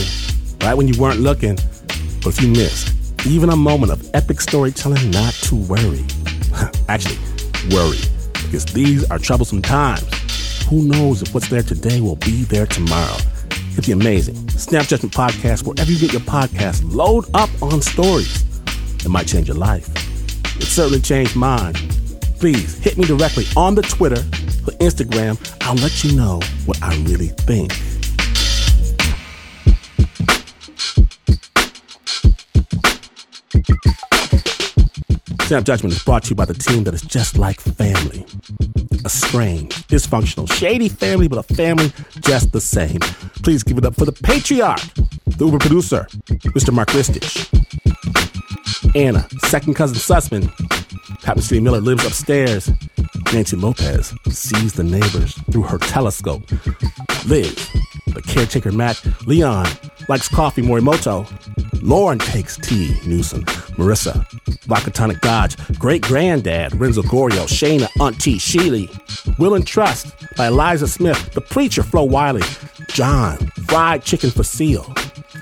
right 0.63 0.75
when 0.75 0.89
you 0.89 1.01
weren't 1.01 1.21
looking. 1.21 1.57
But 2.23 2.29
if 2.29 2.43
you 2.43 2.49
missed 2.49 2.95
even 3.27 3.51
a 3.51 3.57
moment 3.57 3.93
of 3.93 4.09
epic 4.15 4.41
storytelling, 4.41 5.11
not 5.11 5.35
to 5.35 5.57
worry. 5.57 6.05
Actually, 6.89 7.19
worry, 7.71 7.99
because 8.33 8.65
these 8.67 9.09
are 9.11 9.19
troublesome 9.19 9.63
times. 9.63 10.07
Who 10.69 10.85
knows 10.85 11.23
if 11.23 11.35
what's 11.35 11.49
there 11.49 11.63
today 11.63 12.01
will 12.01 12.17
be 12.17 12.45
there 12.45 12.67
tomorrow? 12.67 13.17
It's 13.77 13.87
the 13.87 13.93
amazing 13.93 14.49
Snap 14.51 14.87
Judgment 14.87 15.15
Podcast, 15.15 15.67
wherever 15.67 15.91
you 15.91 15.99
get 15.99 16.13
your 16.13 16.23
podcast, 16.23 16.83
load 16.85 17.25
up 17.35 17.51
on 17.63 17.81
stories. 17.81 18.45
It 19.05 19.09
might 19.09 19.27
change 19.27 19.49
your 19.49 19.57
life. 19.57 19.89
It 20.57 20.65
certainly 20.65 21.01
changed 21.01 21.37
mine. 21.37 21.75
Please 22.39 22.79
hit 22.79 22.97
me 22.97 23.05
directly 23.05 23.45
on 23.57 23.75
the 23.75 23.83
Twitter 23.83 24.21
or 24.21 24.75
Instagram. 24.79 25.39
I'll 25.63 25.75
let 25.77 26.05
you 26.05 26.17
know 26.17 26.41
what 26.67 26.83
I 26.83 26.95
really 27.03 27.29
think. 27.29 27.73
Snap 35.51 35.65
Judgment 35.65 35.93
is 35.93 36.01
brought 36.05 36.23
to 36.23 36.31
you 36.31 36.37
by 36.37 36.45
the 36.45 36.55
team 36.55 36.85
that 36.85 36.95
is 36.95 37.03
just 37.03 37.37
like 37.37 37.61
family. 37.61 38.25
A 39.05 39.09
strange, 39.09 39.75
dysfunctional, 39.89 40.49
shady 40.49 40.89
family, 40.89 41.27
but 41.27 41.39
a 41.41 41.55
family 41.55 41.93
just 42.21 42.53
the 42.53 42.61
same. 42.61 43.01
Please 43.43 43.65
give 43.65 43.77
it 43.77 43.85
up 43.85 43.97
for 43.97 44.05
the 44.05 44.13
patriarch, 44.13 44.79
the 45.27 45.45
Uber 45.45 45.59
producer, 45.59 46.07
Mr. 46.55 46.73
Mark 46.73 46.91
Ristich. 46.91 47.49
Anna, 48.95 49.27
second 49.49 49.75
cousin 49.75 49.97
Sussman. 49.97 50.49
Captain 51.21 51.43
City 51.43 51.61
Miller 51.61 51.81
lives 51.81 52.07
upstairs. 52.07 52.71
Nancy 53.35 53.57
Lopez 53.57 54.15
sees 54.29 54.75
the 54.75 54.85
neighbors 54.85 55.35
through 55.51 55.63
her 55.63 55.79
telescope. 55.79 56.49
Liz, 57.27 57.69
the 58.07 58.23
caretaker 58.25 58.71
Matt, 58.71 59.05
Leon 59.27 59.67
likes 60.11 60.29
coffee 60.29 60.61
Morimoto. 60.61 61.25
Lauren 61.83 62.19
takes 62.19 62.57
tea, 62.57 62.97
Newsom, 63.07 63.45
Marissa, 63.79 64.27
Wakatonic 64.67 65.21
Dodge, 65.21 65.57
Great 65.79 66.03
Granddad, 66.03 66.75
Renzo 66.75 67.03
Gorrio, 67.03 67.47
Shayna, 67.47 67.89
Auntie 68.05 68.35
Shealy, 68.35 68.89
Will 69.39 69.55
and 69.55 69.65
Trust 69.65 70.13
by 70.37 70.49
Eliza 70.49 70.89
Smith, 70.89 71.31
The 71.33 71.41
Preacher, 71.41 71.85
Flo 71.85 72.03
Wiley, 72.03 72.43
John, 72.89 73.37
Fried 73.69 74.03
Chicken 74.03 74.33
for 74.33 74.43
Seal. 74.43 74.93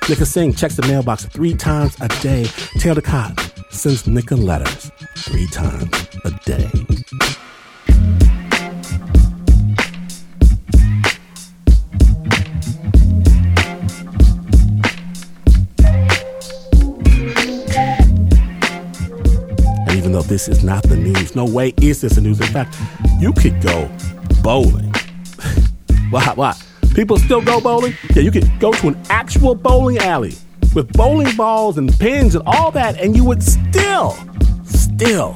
Nika 0.06 0.26
Singh 0.26 0.52
checks 0.52 0.76
the 0.76 0.86
mailbox 0.86 1.24
three 1.24 1.54
times 1.54 1.96
a 2.02 2.08
day. 2.20 2.44
Taylor 2.78 3.00
Cott 3.00 3.50
sends 3.70 4.06
Nika 4.06 4.36
letters 4.36 4.92
three 5.16 5.46
times 5.46 5.90
a 6.26 6.30
day. 6.44 6.70
This 20.28 20.46
is 20.46 20.62
not 20.62 20.82
the 20.82 20.96
news. 20.96 21.34
No 21.34 21.46
way 21.46 21.72
is 21.80 22.02
this 22.02 22.14
the 22.16 22.20
news. 22.20 22.38
In 22.40 22.46
fact, 22.48 22.76
you 23.18 23.32
could 23.32 23.60
go 23.62 23.90
bowling. 24.42 24.92
why? 26.10 26.32
Why? 26.34 26.54
People 26.94 27.16
still 27.16 27.40
go 27.40 27.60
bowling? 27.60 27.94
Yeah, 28.14 28.22
you 28.22 28.30
could 28.30 28.48
go 28.60 28.72
to 28.72 28.88
an 28.88 29.02
actual 29.08 29.54
bowling 29.54 29.98
alley 29.98 30.34
with 30.74 30.92
bowling 30.92 31.34
balls 31.36 31.78
and 31.78 31.90
pins 31.98 32.34
and 32.34 32.44
all 32.46 32.70
that, 32.72 33.00
and 33.00 33.16
you 33.16 33.24
would 33.24 33.42
still, 33.42 34.16
still, 34.64 35.34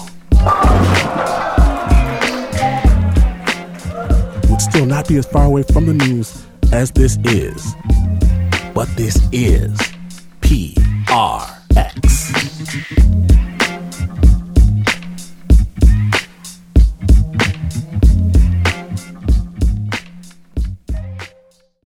would 4.51 4.61
still 4.61 4.85
not 4.87 5.09
be 5.09 5.17
as 5.17 5.25
far 5.27 5.47
away 5.47 5.63
from 5.63 5.87
the 5.87 5.95
news 5.95 6.45
as 6.73 6.91
this 6.91 7.17
is. 7.25 7.75
But 8.75 8.89
this 8.97 9.17
is 9.33 9.79
PRX. 10.43 11.53